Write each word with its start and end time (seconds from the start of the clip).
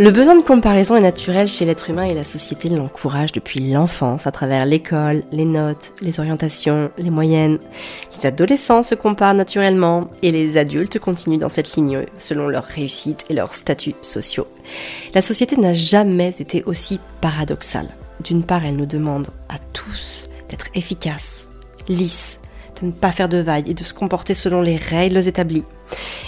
Le 0.00 0.12
besoin 0.12 0.36
de 0.36 0.42
comparaison 0.42 0.94
est 0.94 1.00
naturel 1.00 1.48
chez 1.48 1.64
l'être 1.64 1.90
humain 1.90 2.04
et 2.04 2.14
la 2.14 2.22
société 2.22 2.68
l'encourage 2.68 3.32
depuis 3.32 3.58
l'enfance 3.58 4.28
à 4.28 4.30
travers 4.30 4.64
l'école, 4.64 5.24
les 5.32 5.44
notes, 5.44 5.90
les 6.00 6.20
orientations, 6.20 6.92
les 6.98 7.10
moyennes. 7.10 7.58
Les 8.16 8.26
adolescents 8.26 8.84
se 8.84 8.94
comparent 8.94 9.34
naturellement 9.34 10.08
et 10.22 10.30
les 10.30 10.56
adultes 10.56 11.00
continuent 11.00 11.40
dans 11.40 11.48
cette 11.48 11.74
ligne 11.74 12.06
selon 12.16 12.46
leur 12.46 12.62
réussite 12.62 13.24
et 13.28 13.34
leurs 13.34 13.52
statuts 13.52 13.96
sociaux. 14.00 14.46
La 15.16 15.20
société 15.20 15.56
n'a 15.56 15.74
jamais 15.74 16.32
été 16.38 16.62
aussi 16.62 17.00
paradoxale. 17.20 17.88
D'une 18.22 18.44
part, 18.44 18.64
elle 18.64 18.76
nous 18.76 18.86
demande 18.86 19.26
à 19.48 19.58
tous 19.72 20.30
d'être 20.48 20.68
efficaces, 20.74 21.48
lisses, 21.88 22.40
de 22.80 22.86
ne 22.86 22.92
pas 22.92 23.10
faire 23.10 23.28
de 23.28 23.38
vagues 23.38 23.68
et 23.68 23.74
de 23.74 23.82
se 23.82 23.94
comporter 23.94 24.34
selon 24.34 24.62
les 24.62 24.76
règles 24.76 25.26
établies. 25.26 25.64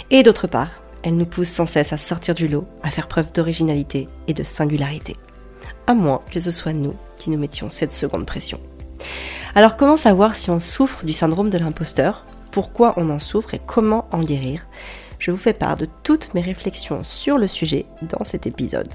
Et 0.09 0.23
d'autre 0.23 0.47
part, 0.47 0.81
elle 1.03 1.17
nous 1.17 1.25
pousse 1.25 1.49
sans 1.49 1.65
cesse 1.65 1.93
à 1.93 1.97
sortir 1.97 2.35
du 2.35 2.47
lot, 2.47 2.65
à 2.83 2.91
faire 2.91 3.07
preuve 3.07 3.31
d'originalité 3.31 4.07
et 4.27 4.33
de 4.33 4.43
singularité. 4.43 5.15
À 5.87 5.93
moins 5.93 6.21
que 6.31 6.39
ce 6.39 6.51
soit 6.51 6.73
nous 6.73 6.95
qui 7.17 7.29
nous 7.29 7.37
mettions 7.37 7.69
cette 7.69 7.93
seconde 7.93 8.25
pression. 8.25 8.59
Alors 9.55 9.77
comment 9.77 9.97
savoir 9.97 10.35
si 10.35 10.49
on 10.49 10.59
souffre 10.59 11.05
du 11.05 11.13
syndrome 11.13 11.49
de 11.49 11.57
l'imposteur, 11.57 12.25
pourquoi 12.51 12.93
on 12.97 13.09
en 13.09 13.19
souffre 13.19 13.53
et 13.53 13.61
comment 13.65 14.07
en 14.11 14.19
guérir? 14.19 14.67
Je 15.19 15.31
vous 15.31 15.37
fais 15.37 15.53
part 15.53 15.77
de 15.77 15.87
toutes 16.03 16.33
mes 16.33 16.41
réflexions 16.41 17.03
sur 17.03 17.37
le 17.37 17.47
sujet 17.47 17.85
dans 18.01 18.23
cet 18.23 18.47
épisode. 18.47 18.89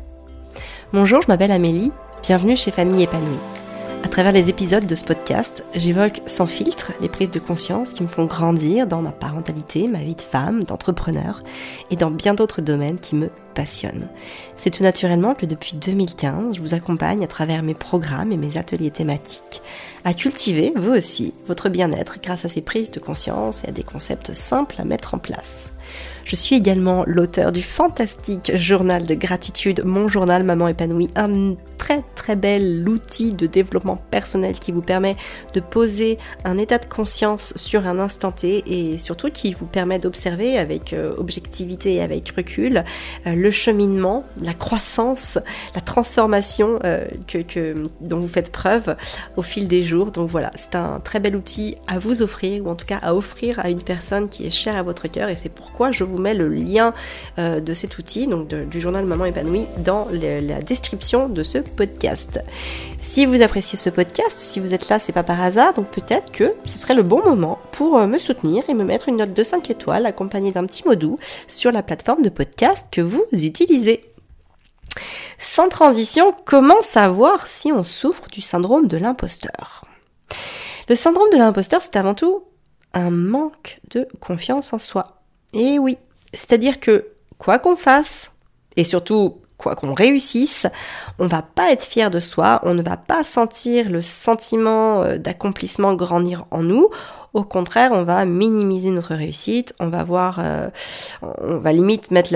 Bonjour, 0.92 1.22
je 1.22 1.28
m'appelle 1.28 1.52
Amélie, 1.52 1.92
bienvenue 2.22 2.56
chez 2.56 2.70
Famille 2.70 3.02
épanouie. 3.02 3.65
À 4.06 4.08
travers 4.08 4.30
les 4.30 4.48
épisodes 4.48 4.86
de 4.86 4.94
ce 4.94 5.04
podcast, 5.04 5.64
j'évoque 5.74 6.22
sans 6.26 6.46
filtre 6.46 6.92
les 7.00 7.08
prises 7.08 7.32
de 7.32 7.40
conscience 7.40 7.92
qui 7.92 8.04
me 8.04 8.08
font 8.08 8.26
grandir 8.26 8.86
dans 8.86 9.02
ma 9.02 9.10
parentalité, 9.10 9.88
ma 9.88 9.98
vie 9.98 10.14
de 10.14 10.20
femme, 10.20 10.62
d'entrepreneur 10.62 11.40
et 11.90 11.96
dans 11.96 12.12
bien 12.12 12.32
d'autres 12.32 12.62
domaines 12.62 13.00
qui 13.00 13.16
me 13.16 13.30
passionnent. 13.56 14.08
C'est 14.54 14.70
tout 14.70 14.84
naturellement 14.84 15.34
que 15.34 15.44
depuis 15.44 15.76
2015, 15.76 16.54
je 16.54 16.60
vous 16.60 16.72
accompagne 16.72 17.24
à 17.24 17.26
travers 17.26 17.64
mes 17.64 17.74
programmes 17.74 18.30
et 18.30 18.36
mes 18.36 18.58
ateliers 18.58 18.92
thématiques 18.92 19.60
à 20.04 20.14
cultiver, 20.14 20.72
vous 20.76 20.92
aussi, 20.92 21.34
votre 21.48 21.68
bien-être 21.68 22.18
grâce 22.22 22.44
à 22.44 22.48
ces 22.48 22.62
prises 22.62 22.92
de 22.92 23.00
conscience 23.00 23.64
et 23.64 23.70
à 23.70 23.72
des 23.72 23.82
concepts 23.82 24.32
simples 24.34 24.76
à 24.78 24.84
mettre 24.84 25.14
en 25.14 25.18
place. 25.18 25.72
Je 26.26 26.34
suis 26.34 26.56
également 26.56 27.04
l'auteur 27.06 27.52
du 27.52 27.62
fantastique 27.62 28.50
journal 28.56 29.06
de 29.06 29.14
gratitude, 29.14 29.82
mon 29.84 30.08
journal 30.08 30.42
Maman 30.42 30.66
épanouie, 30.66 31.08
un 31.14 31.54
très 31.76 32.02
très 32.16 32.34
bel 32.34 32.88
outil 32.88 33.32
de 33.32 33.46
développement 33.46 33.96
personnel 33.96 34.58
qui 34.58 34.72
vous 34.72 34.82
permet 34.82 35.14
de 35.54 35.60
poser 35.60 36.18
un 36.44 36.58
état 36.58 36.78
de 36.78 36.86
conscience 36.86 37.52
sur 37.54 37.86
un 37.86 38.00
instant 38.00 38.32
T 38.32 38.64
et 38.66 38.98
surtout 38.98 39.30
qui 39.30 39.52
vous 39.52 39.66
permet 39.66 40.00
d'observer 40.00 40.58
avec 40.58 40.92
euh, 40.92 41.14
objectivité 41.16 41.94
et 41.94 42.02
avec 42.02 42.30
recul 42.30 42.82
euh, 43.26 43.34
le 43.34 43.50
cheminement, 43.52 44.24
la 44.42 44.54
croissance, 44.54 45.38
la 45.76 45.80
transformation 45.80 46.80
euh, 46.84 47.06
que, 47.28 47.74
dont 48.00 48.18
vous 48.18 48.26
faites 48.26 48.50
preuve 48.50 48.96
au 49.36 49.42
fil 49.42 49.68
des 49.68 49.84
jours. 49.84 50.10
Donc 50.10 50.28
voilà, 50.28 50.50
c'est 50.56 50.74
un 50.74 50.98
très 50.98 51.20
bel 51.20 51.36
outil 51.36 51.76
à 51.86 51.98
vous 51.98 52.22
offrir 52.22 52.66
ou 52.66 52.68
en 52.68 52.74
tout 52.74 52.86
cas 52.86 52.98
à 53.02 53.14
offrir 53.14 53.60
à 53.60 53.70
une 53.70 53.82
personne 53.82 54.28
qui 54.28 54.44
est 54.44 54.50
chère 54.50 54.76
à 54.76 54.82
votre 54.82 55.06
cœur 55.06 55.28
et 55.28 55.36
c'est 55.36 55.54
pourquoi 55.54 55.85
je 55.92 56.04
vous 56.04 56.18
met 56.18 56.34
le 56.34 56.48
lien 56.48 56.94
euh, 57.38 57.60
de 57.60 57.72
cet 57.72 57.98
outil, 57.98 58.26
donc 58.26 58.48
du 58.48 58.80
journal 58.80 59.04
Maman 59.04 59.24
épanouie, 59.24 59.66
dans 59.78 60.08
la 60.10 60.60
description 60.62 61.28
de 61.28 61.42
ce 61.42 61.58
podcast. 61.58 62.40
Si 62.98 63.26
vous 63.26 63.42
appréciez 63.42 63.78
ce 63.78 63.90
podcast, 63.90 64.38
si 64.38 64.60
vous 64.60 64.74
êtes 64.74 64.88
là, 64.88 64.98
c'est 64.98 65.12
pas 65.12 65.22
par 65.22 65.40
hasard, 65.40 65.74
donc 65.74 65.90
peut-être 65.90 66.32
que 66.32 66.54
ce 66.64 66.78
serait 66.78 66.94
le 66.94 67.02
bon 67.02 67.22
moment 67.24 67.58
pour 67.72 67.98
euh, 67.98 68.06
me 68.06 68.18
soutenir 68.18 68.64
et 68.68 68.74
me 68.74 68.84
mettre 68.84 69.08
une 69.08 69.16
note 69.16 69.34
de 69.34 69.44
5 69.44 69.70
étoiles 69.70 70.06
accompagnée 70.06 70.52
d'un 70.52 70.66
petit 70.66 70.86
mot 70.86 70.94
doux 70.94 71.18
sur 71.46 71.72
la 71.72 71.82
plateforme 71.82 72.22
de 72.22 72.30
podcast 72.30 72.86
que 72.90 73.00
vous 73.00 73.24
utilisez. 73.32 74.04
Sans 75.38 75.68
transition, 75.68 76.34
comment 76.44 76.80
savoir 76.80 77.46
si 77.46 77.72
on 77.72 77.84
souffre 77.84 78.28
du 78.28 78.40
syndrome 78.40 78.88
de 78.88 78.96
l'imposteur? 78.96 79.82
Le 80.88 80.94
syndrome 80.94 81.28
de 81.30 81.36
l'imposteur, 81.36 81.82
c'est 81.82 81.96
avant 81.96 82.14
tout 82.14 82.44
un 82.94 83.10
manque 83.10 83.80
de 83.90 84.08
confiance 84.20 84.72
en 84.72 84.78
soi. 84.78 85.15
Et 85.56 85.78
oui, 85.78 85.96
c'est-à-dire 86.34 86.80
que 86.80 87.06
quoi 87.38 87.58
qu'on 87.58 87.76
fasse, 87.76 88.32
et 88.76 88.84
surtout 88.84 89.38
quoi 89.56 89.74
qu'on 89.74 89.94
réussisse, 89.94 90.66
on 91.18 91.26
va 91.26 91.40
pas 91.40 91.72
être 91.72 91.84
fier 91.84 92.10
de 92.10 92.20
soi, 92.20 92.60
on 92.64 92.74
ne 92.74 92.82
va 92.82 92.98
pas 92.98 93.24
sentir 93.24 93.88
le 93.88 94.02
sentiment 94.02 95.02
euh, 95.02 95.16
d'accomplissement 95.16 95.94
grandir 95.94 96.44
en 96.50 96.62
nous. 96.62 96.90
Au 97.32 97.42
contraire, 97.42 97.92
on 97.92 98.02
va 98.02 98.24
minimiser 98.26 98.90
notre 98.90 99.14
réussite, 99.14 99.74
on 99.80 99.88
va 99.88 100.04
voir, 100.04 100.40
euh, 100.40 100.68
on 101.22 101.56
va 101.56 101.72
limite 101.72 102.10
mettre 102.10 102.34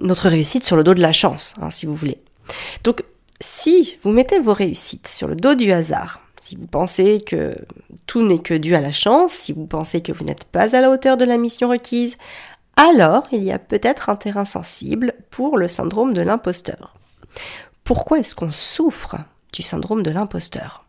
notre 0.00 0.28
réussite 0.28 0.64
sur 0.64 0.76
le 0.76 0.84
dos 0.84 0.94
de 0.94 1.02
la 1.02 1.12
chance, 1.12 1.54
hein, 1.60 1.70
si 1.70 1.86
vous 1.86 1.94
voulez. 1.94 2.18
Donc, 2.82 3.02
si 3.40 3.96
vous 4.02 4.10
mettez 4.10 4.38
vos 4.38 4.54
réussites 4.54 5.08
sur 5.08 5.28
le 5.28 5.36
dos 5.36 5.54
du 5.54 5.72
hasard, 5.72 6.23
si 6.44 6.56
vous 6.56 6.66
pensez 6.66 7.22
que 7.22 7.56
tout 8.06 8.20
n'est 8.20 8.38
que 8.38 8.52
dû 8.52 8.74
à 8.74 8.82
la 8.82 8.90
chance, 8.90 9.32
si 9.32 9.52
vous 9.52 9.66
pensez 9.66 10.02
que 10.02 10.12
vous 10.12 10.24
n'êtes 10.24 10.44
pas 10.44 10.76
à 10.76 10.82
la 10.82 10.90
hauteur 10.90 11.16
de 11.16 11.24
la 11.24 11.38
mission 11.38 11.70
requise, 11.70 12.18
alors 12.76 13.22
il 13.32 13.42
y 13.42 13.50
a 13.50 13.58
peut-être 13.58 14.10
un 14.10 14.16
terrain 14.16 14.44
sensible 14.44 15.14
pour 15.30 15.56
le 15.56 15.68
syndrome 15.68 16.12
de 16.12 16.20
l'imposteur. 16.20 16.92
Pourquoi 17.82 18.18
est-ce 18.18 18.34
qu'on 18.34 18.52
souffre 18.52 19.16
du 19.54 19.62
syndrome 19.62 20.02
de 20.02 20.10
l'imposteur? 20.10 20.84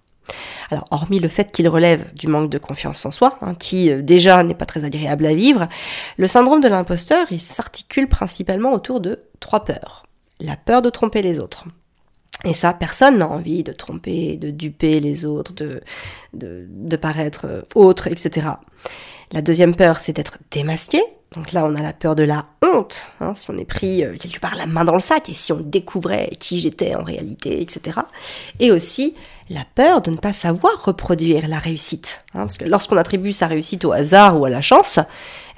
Alors, 0.72 0.84
hormis 0.92 1.22
le 1.22 1.30
fait 1.30 1.54
qu'il 1.54 1.70
relève 1.70 2.14
du 2.16 2.28
manque 2.28 2.50
de 2.50 2.58
confiance 2.58 3.06
en 3.06 3.12
soi, 3.12 3.38
hein, 3.42 3.56
qui 3.56 3.92
euh, 3.92 4.02
déjà 4.02 4.44
n'est 4.44 4.56
pas 4.56 4.66
très 4.66 4.84
agréable 4.84 5.26
à 5.26 5.34
vivre, 5.34 5.70
le 6.18 6.28
syndrome 6.28 6.60
de 6.60 6.68
l'imposteur, 6.68 7.28
s'articule 7.38 8.10
principalement 8.10 8.74
autour 8.74 9.00
de 9.00 9.22
trois 9.40 9.64
peurs. 9.64 10.04
La 10.42 10.58
peur 10.58 10.82
de 10.82 10.90
tromper 10.90 11.22
les 11.22 11.40
autres. 11.40 11.66
Et 12.44 12.53
ça, 12.53 12.73
personne 12.73 13.18
n'a 13.18 13.28
envie 13.28 13.63
de 13.63 13.72
tromper, 13.72 14.38
de 14.38 14.51
duper 14.51 15.00
les 15.00 15.25
autres, 15.25 15.53
de, 15.53 15.81
de, 16.34 16.68
de 16.69 16.96
paraître 16.96 17.46
euh, 17.46 17.62
autre, 17.73 18.07
etc. 18.07 18.47
La 19.31 19.41
deuxième 19.41 19.75
peur, 19.75 20.00
c'est 20.00 20.13
d'être 20.13 20.38
démasqué, 20.51 21.01
donc 21.35 21.51
là, 21.51 21.66
on 21.66 21.75
a 21.75 21.81
la 21.81 21.91
peur 21.91 22.16
de 22.16 22.24
la 22.24 22.45
honte, 22.63 23.12
hein, 23.19 23.34
si 23.35 23.50
on 23.50 23.57
est 23.57 23.66
pris 23.66 24.03
euh, 24.03 24.16
quelque 24.18 24.40
part 24.40 24.56
la 24.56 24.68
main 24.68 24.85
dans 24.85 24.94
le 24.94 25.01
sac 25.01 25.28
et 25.28 25.34
si 25.34 25.51
on 25.51 25.59
découvrait 25.59 26.29
qui 26.40 26.59
j'étais 26.59 26.95
en 26.95 27.03
réalité, 27.03 27.62
etc. 27.62 28.00
Et 28.59 28.72
aussi 28.72 29.16
la 29.50 29.66
peur 29.75 30.01
de 30.01 30.12
ne 30.12 30.18
pas 30.18 30.34
savoir 30.34 30.85
reproduire 30.85 31.47
la 31.47 31.59
réussite. 31.59 32.24
Hein, 32.34 32.41
parce 32.41 32.57
que 32.57 32.66
lorsqu'on 32.66 32.97
attribue 32.97 33.34
sa 33.34 33.47
réussite 33.47 33.84
au 33.85 33.91
hasard 33.91 34.40
ou 34.40 34.45
à 34.45 34.50
la 34.50 34.62
chance, 34.62 35.00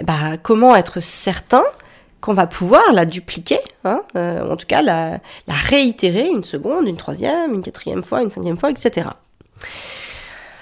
ben, 0.03 0.37
comment 0.41 0.75
être 0.75 0.99
certain 0.99 1.63
qu'on 2.27 2.33
va 2.33 2.45
pouvoir 2.45 2.91
la 2.91 3.05
dupliquer, 3.05 3.59
hein, 3.85 4.01
euh, 4.17 4.51
en 4.51 4.57
tout 4.57 4.67
cas 4.67 4.81
la, 4.81 5.19
la 5.47 5.53
réitérer 5.53 6.27
une 6.27 6.43
seconde, 6.43 6.85
une 6.85 6.97
troisième, 6.97 7.53
une 7.53 7.61
quatrième 7.61 8.03
fois, 8.03 8.21
une 8.21 8.29
cinquième 8.29 8.57
fois, 8.57 8.69
etc. 8.69 9.07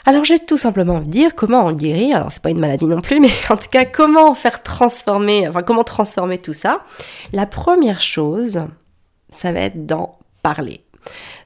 Alors 0.05 0.23
j'ai 0.23 0.37
tout 0.37 0.57
simplement 0.57 0.99
de 0.99 1.05
dire 1.05 1.33
comment 1.33 1.61
en 1.61 1.73
guérir. 1.73 2.17
Alors 2.17 2.31
c'est 2.31 2.43
pas 2.43 2.51
une 2.51 2.59
maladie 2.59 2.85
non 2.85 3.01
plus, 3.01 3.19
mais 3.23 3.31
en 3.49 3.57
tout 3.57 3.69
cas 3.71 3.83
comment 3.83 4.35
faire 4.35 4.61
transformer, 4.61 5.47
enfin 5.47 5.63
comment 5.63 5.83
transformer 5.83 6.37
tout 6.37 6.53
ça. 6.53 6.81
La 7.33 7.47
première 7.47 7.99
chose, 7.99 8.61
ça 9.29 9.51
va 9.51 9.61
être 9.61 9.87
d'en 9.87 10.19
parler 10.43 10.85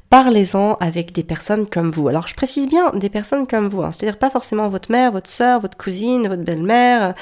parlez-en 0.10 0.76
avec 0.80 1.12
des 1.12 1.24
personnes 1.24 1.68
comme 1.68 1.92
vous. 1.92 2.08
Alors 2.08 2.28
je 2.28 2.34
précise 2.34 2.68
bien 2.68 2.92
des 2.94 3.10
personnes 3.10 3.46
comme 3.46 3.70
vous, 3.70 3.84
hein. 3.84 3.92
c'est-à-dire 3.92 4.18
pas 4.18 4.30
forcément 4.30 4.68
votre 4.70 4.92
mère, 4.92 5.12
votre 5.12 5.30
soeur, 5.30 5.60
votre 5.60 5.78
cousine, 5.78 6.28
votre 6.28 6.44
belle-mère, 6.44 7.14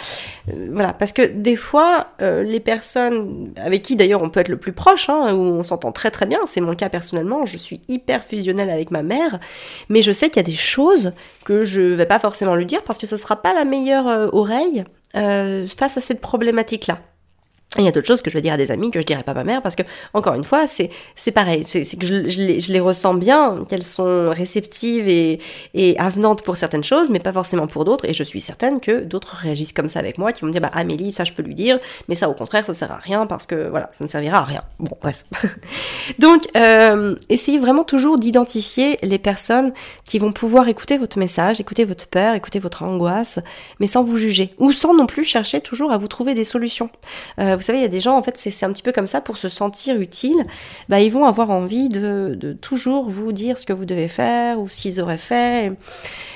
euh, 0.49 0.69
voilà, 0.71 0.93
parce 0.93 1.11
que 1.11 1.21
des 1.21 1.55
fois 1.55 2.07
euh, 2.21 2.43
les 2.43 2.59
personnes 2.59 3.53
avec 3.57 3.81
qui 3.81 3.95
d'ailleurs 3.95 4.21
on 4.21 4.29
peut 4.29 4.39
être 4.39 4.47
le 4.49 4.57
plus 4.57 4.71
proche, 4.71 5.09
hein, 5.09 5.33
où 5.33 5.41
on 5.41 5.63
s'entend 5.63 5.91
très 5.91 6.11
très 6.11 6.25
bien, 6.25 6.39
c'est 6.45 6.61
mon 6.61 6.75
cas 6.75 6.89
personnellement, 6.89 7.45
je 7.45 7.57
suis 7.57 7.81
hyper 7.87 8.23
fusionnelle 8.23 8.69
avec 8.69 8.91
ma 8.91 9.03
mère, 9.03 9.39
mais 9.89 10.01
je 10.01 10.11
sais 10.11 10.29
qu'il 10.29 10.37
y 10.37 10.45
a 10.45 10.49
des 10.49 10.51
choses 10.51 11.13
que 11.45 11.65
je 11.65 11.81
vais 11.81 12.05
pas 12.05 12.19
forcément 12.19 12.55
lui 12.55 12.65
dire 12.65 12.83
parce 12.83 12.99
que 12.99 13.07
ce 13.07 13.17
sera 13.17 13.41
pas 13.41 13.53
la 13.53 13.65
meilleure 13.65 14.07
euh, 14.07 14.27
oreille 14.31 14.83
face 15.13 15.97
à 15.97 16.01
cette 16.01 16.21
problématique-là 16.21 16.99
il 17.81 17.85
y 17.85 17.87
a 17.87 17.91
d'autres 17.91 18.07
choses 18.07 18.21
que 18.21 18.29
je 18.29 18.35
vais 18.35 18.41
dire 18.41 18.53
à 18.53 18.57
des 18.57 18.71
amis 18.71 18.91
que 18.91 18.99
je 18.99 19.05
dirais 19.05 19.23
pas 19.23 19.31
à 19.31 19.35
ma 19.35 19.43
mère 19.43 19.61
parce 19.61 19.75
que 19.75 19.83
encore 20.13 20.33
une 20.33 20.43
fois 20.43 20.67
c'est 20.67 20.89
c'est 21.15 21.31
pareil. 21.31 21.63
C'est 21.65 21.83
que 21.97 22.05
je, 22.05 22.13
les, 22.13 22.59
je, 22.59 22.71
les, 22.71 22.79
ressens 22.79 23.13
bien 23.15 23.65
qu'elles 23.69 23.83
sont 23.83 24.29
réceptives 24.29 25.07
et, 25.07 25.39
et 25.73 25.97
avenantes 25.99 26.43
pour 26.43 26.57
certaines 26.57 26.83
choses 26.83 27.09
mais 27.09 27.19
pas 27.19 27.31
forcément 27.31 27.67
pour 27.67 27.85
d'autres. 27.85 28.05
Et 28.05 28.13
je 28.13 28.23
suis 28.23 28.39
certaine 28.39 28.79
que 28.79 29.03
d'autres 29.03 29.35
réagissent 29.35 29.73
comme 29.73 29.89
ça 29.89 29.99
avec 29.99 30.17
moi 30.17 30.31
qui 30.31 30.41
vont 30.41 30.47
me 30.47 30.51
dire 30.51 30.61
bah 30.61 30.71
Amélie 30.73 31.11
ça 31.11 31.23
je 31.23 31.33
peux 31.33 31.43
lui 31.43 31.55
dire 31.55 31.79
mais 32.07 32.15
ça 32.15 32.29
au 32.29 32.33
contraire 32.33 32.65
ça 32.65 32.73
sert 32.73 32.91
à 32.91 32.97
rien 32.97 33.25
parce 33.25 33.45
que 33.45 33.67
voilà 33.69 33.89
ça 33.93 34.03
ne 34.03 34.09
servira 34.09 34.39
à 34.39 34.43
rien. 34.43 34.63
Bon 34.79 34.97
bref. 35.01 35.25
Donc 36.19 36.47
euh, 36.55 37.15
essayez 37.29 37.59
vraiment 37.59 37.83
toujours 37.83 38.17
d'identifier 38.17 38.97
les 39.01 39.19
personnes 39.19 39.73
qui 40.05 40.19
vont 40.19 40.31
pouvoir 40.31 40.67
écouter 40.67 40.97
votre 40.97 41.19
message 41.19 41.59
écouter 41.59 41.85
votre 41.85 42.07
peur 42.07 42.35
écouter 42.35 42.59
votre 42.59 42.83
angoisse 42.83 43.39
mais 43.79 43.87
sans 43.87 44.03
vous 44.03 44.17
juger. 44.17 44.53
Ou 44.59 44.71
sans 44.71 44.93
non 44.93 45.05
plus 45.05 45.23
chercher 45.23 45.61
toujours 45.61 45.91
à 45.91 45.97
vous 45.97 46.07
trouver 46.07 46.33
des 46.33 46.43
solutions. 46.43 46.89
Euh, 47.39 47.55
vous 47.55 47.61
savez, 47.67 47.79
il 47.79 47.81
y 47.81 47.85
a 47.85 47.89
des 47.89 47.99
gens, 47.99 48.17
en 48.17 48.23
fait, 48.23 48.37
c'est 48.37 48.65
un 48.65 48.71
petit 48.71 48.81
peu 48.81 48.91
comme 48.91 49.07
ça, 49.07 49.21
pour 49.21 49.37
se 49.37 49.49
sentir 49.49 49.99
utile, 49.99 50.43
bah, 50.89 50.99
ils 50.99 51.11
vont 51.11 51.25
avoir 51.25 51.51
envie 51.51 51.89
de, 51.89 52.57
toujours 52.61 53.09
vous 53.09 53.31
dire 53.31 53.59
ce 53.59 53.65
que 53.65 53.73
vous 53.73 53.85
devez 53.85 54.07
faire 54.07 54.59
ou 54.59 54.67
ce 54.67 54.81
qu'ils 54.81 55.01
auraient 55.01 55.17
fait. 55.17 55.69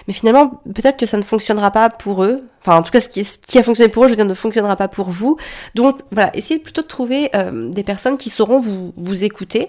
Mais 0.08 0.14
finalement, 0.14 0.62
peut-être 0.74 0.98
que 0.98 1.06
ça 1.06 1.18
ne 1.18 1.24
fonctionnera 1.24 1.72
pas 1.72 1.90
pour 1.90 2.24
eux. 2.24 2.44
Enfin, 2.62 2.78
en 2.78 2.84
tout 2.84 2.92
cas, 2.92 3.00
ce 3.00 3.10
qui, 3.10 3.58
a 3.58 3.64
fonctionné 3.64 3.90
pour 3.90 4.04
eux, 4.04 4.08
je 4.08 4.12
veux 4.12 4.18
dire, 4.18 4.26
ne 4.26 4.34
fonctionnera 4.34 4.76
pas 4.76 4.88
pour 4.88 5.10
vous. 5.10 5.38
Donc, 5.76 6.00
voilà, 6.12 6.36
essayez 6.36 6.60
plutôt 6.60 6.82
de 6.82 6.88
trouver 6.88 7.30
euh, 7.36 7.70
des 7.72 7.84
personnes 7.84 8.18
qui 8.18 8.30
sauront 8.30 8.60
vous, 8.60 9.24
écouter 9.24 9.68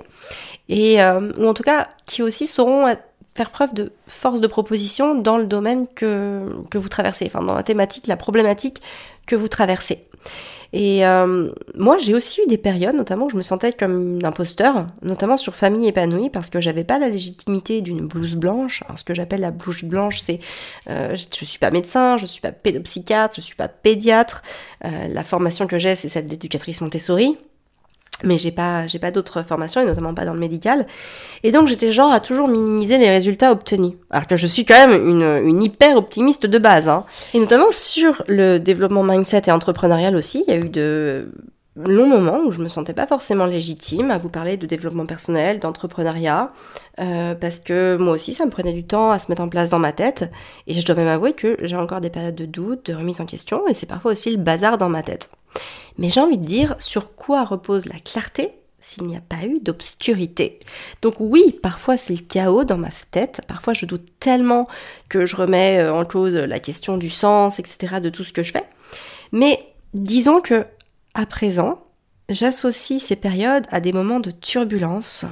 et 0.69 1.03
euh, 1.03 1.32
ou 1.37 1.47
en 1.47 1.53
tout 1.53 1.65
cas 1.65 1.88
qui 2.06 2.23
aussi 2.23 2.47
sauront 2.47 2.87
faire 3.35 3.50
preuve 3.50 3.75
de 3.75 3.93
force 4.06 4.41
de 4.41 4.47
proposition 4.47 5.15
dans 5.15 5.37
le 5.37 5.47
domaine 5.47 5.87
que, 5.94 6.47
que 6.70 6.79
vous 6.79 6.88
traversez, 6.88 7.26
enfin 7.26 7.44
dans 7.44 7.55
la 7.55 7.62
thématique, 7.62 8.06
la 8.06 8.17
problématique 8.17 8.81
que 9.26 9.37
vous 9.37 9.49
traversez. 9.49 10.06
Et 10.72 11.04
euh, 11.06 11.50
moi, 11.74 11.98
j'ai 11.98 12.14
aussi 12.14 12.40
eu 12.42 12.46
des 12.46 12.56
périodes, 12.56 12.94
notamment 12.94 13.26
où 13.26 13.30
je 13.30 13.36
me 13.36 13.42
sentais 13.42 13.72
comme 13.72 14.19
un 14.22 14.24
imposteur, 14.24 14.86
notamment 15.02 15.36
sur 15.36 15.54
famille 15.54 15.86
épanouie, 15.86 16.30
parce 16.30 16.48
que 16.48 16.60
j'avais 16.60 16.84
pas 16.84 16.98
la 16.98 17.08
légitimité 17.08 17.82
d'une 17.82 18.06
blouse 18.06 18.36
blanche. 18.36 18.82
Alors, 18.84 18.98
ce 18.98 19.04
que 19.04 19.14
j'appelle 19.14 19.40
la 19.40 19.50
blouse 19.50 19.84
blanche, 19.84 20.20
c'est 20.20 20.40
euh, 20.88 21.14
je 21.14 21.44
suis 21.44 21.58
pas 21.58 21.70
médecin, 21.70 22.16
je 22.16 22.26
suis 22.26 22.40
pas 22.40 22.52
pédopsychiatre, 22.52 23.34
je 23.36 23.42
suis 23.42 23.56
pas 23.56 23.69
pédiatre. 23.69 24.42
Euh, 24.84 25.08
la 25.08 25.22
formation 25.22 25.66
que 25.66 25.78
j'ai, 25.78 25.94
c'est 25.94 26.08
celle 26.08 26.26
d'éducatrice 26.26 26.80
Montessori 26.80 27.36
mais 28.24 28.38
j'ai 28.38 28.50
pas 28.50 28.86
j'ai 28.86 28.98
pas 28.98 29.10
d'autres 29.10 29.42
formations 29.42 29.80
et 29.80 29.84
notamment 29.84 30.14
pas 30.14 30.24
dans 30.24 30.34
le 30.34 30.40
médical 30.40 30.86
et 31.42 31.52
donc 31.52 31.69
j'étais 31.69 31.92
genre 31.92 32.12
à 32.12 32.20
toujours 32.20 32.48
minimiser 32.48 32.98
les 32.98 33.08
résultats 33.08 33.52
obtenus 33.52 33.92
alors 34.10 34.26
que 34.26 34.36
je 34.36 34.46
suis 34.46 34.64
quand 34.64 34.86
même 34.86 35.08
une, 35.08 35.48
une 35.48 35.62
hyper 35.62 35.96
optimiste 35.96 36.46
de 36.46 36.58
base 36.58 36.88
hein. 36.88 37.04
et 37.34 37.38
notamment 37.38 37.70
sur 37.70 38.22
le 38.28 38.58
développement 38.58 39.02
mindset 39.02 39.42
et 39.46 39.50
entrepreneurial 39.52 40.16
aussi 40.16 40.44
il 40.46 40.54
y 40.54 40.56
a 40.56 40.60
eu 40.60 40.69
de 40.69 41.30
long 41.76 42.06
moment 42.06 42.40
où 42.44 42.50
je 42.50 42.60
me 42.60 42.69
sentais 42.69 42.92
pas 42.92 43.06
forcément 43.06 43.46
légitime 43.46 44.10
à 44.10 44.19
vous 44.19 44.28
parler 44.28 44.56
de 44.56 44.66
développement 44.66 45.06
personnel, 45.06 45.58
d'entrepreneuriat, 45.58 46.52
euh, 47.00 47.34
parce 47.34 47.58
que 47.58 47.96
moi 47.98 48.12
aussi 48.12 48.34
ça 48.34 48.44
me 48.44 48.50
prenait 48.50 48.72
du 48.72 48.84
temps 48.84 49.10
à 49.10 49.19
se 49.19 49.30
mettre 49.30 49.42
en 49.42 49.48
place 49.48 49.70
dans 49.70 49.78
ma 49.78 49.92
tête, 49.92 50.30
et 50.66 50.74
je 50.74 50.84
dois 50.84 50.94
même 50.94 51.08
avouer 51.08 51.32
que 51.32 51.56
j'ai 51.62 51.76
encore 51.76 52.00
des 52.00 52.10
périodes 52.10 52.34
de 52.34 52.44
doute, 52.44 52.86
de 52.86 52.94
remise 52.94 53.20
en 53.20 53.26
question, 53.26 53.66
et 53.69 53.74
c'est 53.74 53.86
parfois 53.86 54.12
aussi 54.12 54.30
le 54.30 54.36
bazar 54.36 54.76
dans 54.76 54.90
ma 54.90 55.02
tête. 55.02 55.30
Mais 55.98 56.08
j'ai 56.08 56.20
envie 56.20 56.38
de 56.38 56.44
dire 56.44 56.74
sur 56.78 57.14
quoi 57.14 57.44
repose 57.44 57.86
la 57.86 57.98
clarté 57.98 58.50
s'il 58.80 59.04
n'y 59.04 59.16
a 59.16 59.20
pas 59.20 59.46
eu 59.46 59.58
d'obscurité? 59.62 60.58
Donc 61.00 61.14
oui, 61.20 61.58
parfois 61.62 61.96
c'est 61.96 62.14
le 62.14 62.20
chaos 62.20 62.64
dans 62.64 62.78
ma 62.78 62.90
tête, 63.10 63.40
parfois 63.48 63.72
je 63.72 63.86
doute 63.86 64.06
tellement 64.20 64.69
que 65.08 65.24
je 65.24 65.36
remets 65.36 65.78
euh, 65.78 65.94
en 65.94 66.04
cause 66.04 66.36
la 66.36 66.60
question 66.60 66.98
du 66.98 67.08
sens, 67.08 67.58
etc., 67.58 68.00
de 68.02 68.10
tout 68.10 68.24
ce 68.24 68.32
que 68.32 68.42
je 68.42 68.52
fais. 68.52 68.64
Mais 69.30 69.58
disons 69.94 70.42
que 70.42 70.66
à 71.14 71.26
présent, 71.26 71.82
j'associe 72.29 73.00
ces 73.00 73.17
périodes 73.17 73.67
à 73.70 73.81
des 73.81 73.93
moments 73.93 74.20
de 74.20 74.31
turbulence 74.31 75.25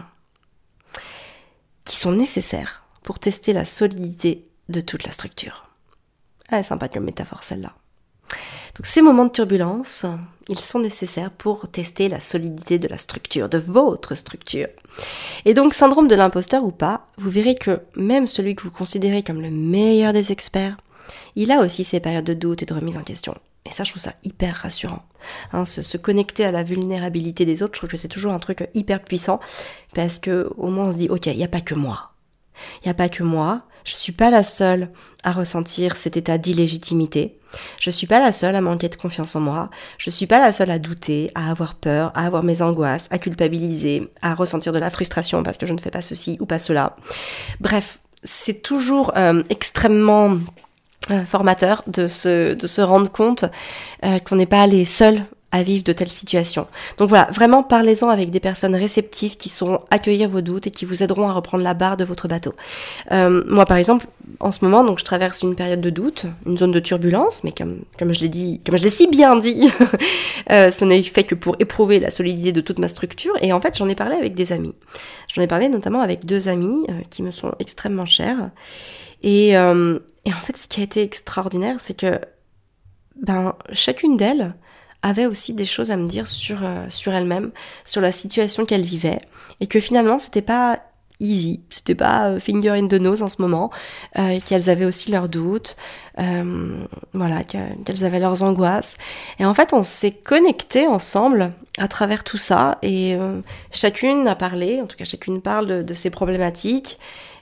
qui 1.85 1.97
sont 1.97 2.13
nécessaires 2.13 2.85
pour 3.03 3.19
tester 3.19 3.53
la 3.53 3.65
solidité 3.65 4.49
de 4.69 4.81
toute 4.81 5.05
la 5.05 5.13
structure. 5.13 5.71
Ah, 6.51 6.63
sympa 6.63 6.89
comme 6.89 7.05
métaphore 7.05 7.45
celle-là. 7.45 7.75
Donc 8.77 8.87
ces 8.87 9.03
moments 9.03 9.25
de 9.25 9.31
turbulence, 9.31 10.07
ils 10.49 10.59
sont 10.59 10.79
nécessaires 10.79 11.31
pour 11.31 11.69
tester 11.69 12.09
la 12.09 12.21
solidité 12.21 12.79
de 12.79 12.89
la 12.89 12.99
structure, 12.99 13.49
de 13.49 13.59
votre 13.59 14.15
structure. 14.15 14.69
Et 15.45 15.55
donc 15.55 15.75
syndrome 15.75 16.09
de 16.09 16.15
l'imposteur 16.15 16.65
ou 16.65 16.71
pas, 16.71 17.09
vous 17.19 17.31
verrez 17.31 17.57
que 17.57 17.81
même 17.97 18.27
celui 18.27 18.55
que 18.55 18.63
vous 18.63 18.71
considérez 18.71 19.23
comme 19.23 19.41
le 19.41 19.51
meilleur 19.51 20.13
des 20.13 20.33
experts, 20.33 20.77
il 21.37 21.51
a 21.51 21.61
aussi 21.61 21.85
ses 21.85 22.01
périodes 22.01 22.25
de 22.25 22.35
doute 22.35 22.63
et 22.63 22.67
de 22.67 22.75
remise 22.75 22.97
en 22.97 23.03
question. 23.03 23.35
Et 23.67 23.71
ça, 23.71 23.85
je 23.85 23.91
trouve 23.91 24.03
ça 24.03 24.15
hyper 24.25 24.57
rassurant. 24.57 25.03
Hein, 25.53 25.65
se, 25.65 25.97
connecter 25.97 26.45
à 26.45 26.51
la 26.51 26.63
vulnérabilité 26.63 27.45
des 27.45 27.63
autres, 27.63 27.75
je 27.75 27.81
trouve 27.81 27.91
que 27.91 27.97
c'est 27.97 28.09
toujours 28.09 28.33
un 28.33 28.39
truc 28.39 28.69
hyper 28.75 29.03
puissant 29.03 29.39
parce 29.95 30.19
que 30.19 30.51
au 30.57 30.69
moins 30.69 30.87
on 30.87 30.93
se 30.93 30.97
dit, 30.97 31.09
ok, 31.09 31.27
il 31.27 31.37
n'y 31.37 31.45
a 31.45 31.49
pas 31.49 31.61
que 31.61 31.75
moi. 31.75 32.13
Il 32.83 32.87
n'y 32.87 32.91
a 32.91 32.95
pas 32.95 33.09
que 33.09 33.23
moi. 33.23 33.63
Je 33.85 33.95
suis 33.95 34.13
pas 34.13 34.31
la 34.31 34.43
seule 34.43 34.91
à 35.25 35.33
ressentir 35.33 35.97
cet 35.97 36.17
état 36.17 36.39
d'illégitimité. 36.39 37.39
Je 37.81 37.91
suis 37.91 38.07
pas 38.07 38.21
la 38.21 38.33
seule 38.33 38.55
à 38.55 38.61
manquer 38.61 38.89
de 38.89 38.97
confiance 38.97 39.35
en 39.37 39.41
moi. 39.41 39.71
Je 39.99 40.11
suis 40.11 40.27
pas 40.27 40.39
la 40.39 40.53
seule 40.53 40.71
à 40.71 40.79
douter, 40.79 41.31
à 41.35 41.51
avoir 41.51 41.75
peur, 41.75 42.13
à 42.15 42.27
avoir 42.27 42.43
mes 42.43 42.63
angoisses, 42.63 43.09
à 43.11 43.19
culpabiliser, 43.19 44.11
à 44.23 44.35
ressentir 44.35 44.73
de 44.73 44.79
la 44.79 44.91
frustration 44.91 45.43
parce 45.43 45.59
que 45.59 45.67
je 45.67 45.73
ne 45.73 45.81
fais 45.81 45.91
pas 45.91 46.03
ceci 46.03 46.37
ou 46.41 46.47
pas 46.47 46.59
cela. 46.59 46.97
Bref, 47.59 48.01
c'est 48.23 48.63
toujours 48.63 49.13
euh, 49.17 49.43
extrêmement 49.49 50.39
formateur 51.27 51.83
de 51.87 52.09
se, 52.09 52.55
de 52.55 52.67
se 52.67 52.81
rendre 52.81 53.11
compte 53.11 53.45
euh, 54.05 54.19
qu'on 54.19 54.37
n'est 54.37 54.47
pas 54.47 54.67
les 54.67 54.85
seuls 54.85 55.25
à 55.53 55.65
vivre 55.65 55.83
de 55.83 55.93
telles 55.93 56.11
situations. 56.11 56.69
Donc 56.99 57.09
voilà, 57.09 57.29
vraiment 57.33 57.65
parlez-en 57.65 58.09
avec 58.09 58.31
des 58.31 58.39
personnes 58.39 58.77
réceptives 58.77 59.37
qui 59.37 59.49
sauront 59.49 59.81
accueillir 59.91 60.29
vos 60.29 60.43
doutes 60.43 60.69
et 60.69 60.71
qui 60.71 60.85
vous 60.85 61.03
aideront 61.03 61.29
à 61.29 61.33
reprendre 61.33 61.65
la 61.65 61.75
barre 61.75 61.97
de 61.97 62.05
votre 62.05 62.29
bateau. 62.29 62.55
Euh, 63.11 63.43
moi 63.49 63.65
par 63.65 63.77
exemple, 63.77 64.07
en 64.39 64.53
ce 64.53 64.65
moment, 64.65 64.85
donc 64.85 65.01
je 65.01 65.05
traverse 65.05 65.43
une 65.43 65.57
période 65.57 65.81
de 65.81 65.91
doute, 65.91 66.27
une 66.47 66.57
zone 66.57 66.71
de 66.71 66.79
turbulence, 66.79 67.43
mais 67.43 67.51
comme 67.51 67.81
comme 67.99 68.15
je 68.15 68.21
l'ai 68.21 68.29
dit, 68.29 68.61
comme 68.65 68.79
je 68.79 68.85
l'ai 68.85 68.91
si 68.91 69.09
bien 69.09 69.35
dit, 69.35 69.69
euh, 70.53 70.71
ce 70.71 70.85
n'est 70.85 71.03
fait 71.03 71.25
que 71.25 71.35
pour 71.35 71.57
éprouver 71.59 71.99
la 71.99 72.13
solidité 72.13 72.53
de 72.53 72.61
toute 72.61 72.79
ma 72.79 72.89
structure. 72.89 73.35
Et 73.43 73.53
en 73.53 73.61
fait, 73.61 73.77
j'en 73.77 73.89
ai 73.89 73.97
parlé 73.97 74.15
avec 74.15 74.35
des 74.35 74.53
amis. 74.53 74.75
J'en 75.35 75.43
ai 75.43 75.49
parlé 75.49 75.69
notamment 75.69 76.01
avec 76.01 76.27
deux 76.27 76.47
amis 76.47 76.87
euh, 76.89 76.93
qui 77.11 77.25
me 77.25 77.33
sont 77.33 77.53
extrêmement 77.59 78.07
chers. 78.07 78.51
Et, 79.23 79.57
euh, 79.57 79.99
et 80.25 80.33
en 80.33 80.41
fait, 80.41 80.57
ce 80.57 80.69
qui 80.69 80.81
a 80.81 80.85
été 80.85 81.03
extraordinaire, 81.03 81.81
c'est 81.81 81.97
que 81.97 82.21
ben 83.21 83.55
chacune 83.73 84.17
d'elles 84.17 84.55
avait 85.03 85.27
aussi 85.27 85.55
des 85.55 85.65
choses 85.65 85.91
à 85.91 85.97
me 85.97 86.09
dire 86.09 86.27
sur 86.27 86.61
euh, 86.63 86.87
sur 86.89 87.13
elle-même, 87.13 87.53
sur 87.85 88.01
la 88.01 88.13
situation 88.13 88.65
qu'elle 88.67 88.85
vivait, 88.85 89.21
et 89.61 89.67
que 89.67 89.81
finalement 89.81 90.19
c'était 90.19 90.43
pas 90.43 90.81
easy, 91.21 91.61
c'était 91.71 91.95
pas 91.95 92.29
euh, 92.29 92.41
finger 92.41 92.71
in 92.71 92.89
the 92.89 92.95
nose 92.95 93.23
en 93.23 93.29
ce 93.29 93.41
moment, 93.41 93.71
euh, 94.19 94.41
qu'elles 94.45 94.69
avaient 94.71 94.87
aussi 94.87 95.11
leurs 95.11 95.29
doutes, 95.29 95.77
euh, 96.19 96.85
voilà, 97.13 97.45
qu'elles 97.45 98.05
avaient 98.05 98.19
leurs 98.19 98.43
angoisses, 98.43 98.97
et 99.39 99.45
en 99.45 99.55
fait 99.55 99.73
on 99.73 99.83
s'est 99.83 100.13
connecté 100.13 100.87
ensemble 100.87 101.53
à 101.79 101.89
travers 101.89 102.25
tout 102.25 102.39
ça, 102.39 102.79
et 102.83 103.17
chacune 103.71 104.27
a 104.27 104.35
parlé, 104.35 104.81
en 104.81 104.87
tout 104.87 104.97
cas 104.97 105.05
chacune 105.05 105.41
parle 105.41 105.67
de, 105.67 105.83
de 105.83 105.95
ses 105.95 106.11
problématiques, 106.11 106.99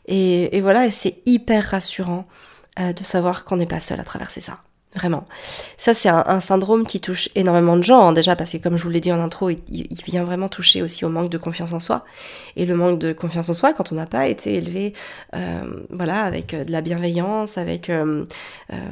et, 0.08 0.56
et 0.56 0.60
voilà, 0.60 0.90
c'est 0.90 1.16
hyper 1.26 1.64
rassurant 1.64 2.24
de 2.78 3.02
savoir 3.02 3.44
qu'on 3.44 3.56
n'est 3.56 3.66
pas 3.66 3.80
seul 3.80 3.98
à 3.98 4.04
traverser 4.04 4.40
ça. 4.40 4.58
Vraiment. 4.94 5.26
Ça, 5.76 5.92
c'est 5.92 6.08
un, 6.08 6.40
syndrome 6.40 6.86
qui 6.86 6.98
touche 7.00 7.28
énormément 7.34 7.76
de 7.76 7.82
gens, 7.82 8.08
hein, 8.08 8.12
déjà, 8.12 8.36
parce 8.36 8.52
que 8.52 8.56
comme 8.56 8.78
je 8.78 8.82
vous 8.82 8.88
l'ai 8.88 9.00
dit 9.00 9.12
en 9.12 9.20
intro, 9.20 9.50
il, 9.50 9.86
vient 10.06 10.24
vraiment 10.24 10.48
toucher 10.48 10.80
aussi 10.80 11.04
au 11.04 11.10
manque 11.10 11.28
de 11.28 11.36
confiance 11.36 11.74
en 11.74 11.78
soi. 11.78 12.06
Et 12.56 12.64
le 12.64 12.74
manque 12.74 12.98
de 12.98 13.12
confiance 13.12 13.50
en 13.50 13.54
soi, 13.54 13.74
quand 13.74 13.92
on 13.92 13.96
n'a 13.96 14.06
pas 14.06 14.28
été 14.28 14.54
élevé, 14.54 14.94
euh, 15.36 15.62
voilà, 15.90 16.22
avec 16.22 16.54
euh, 16.54 16.64
de 16.64 16.72
la 16.72 16.80
bienveillance, 16.80 17.58
avec, 17.58 17.90
euh, 17.90 18.24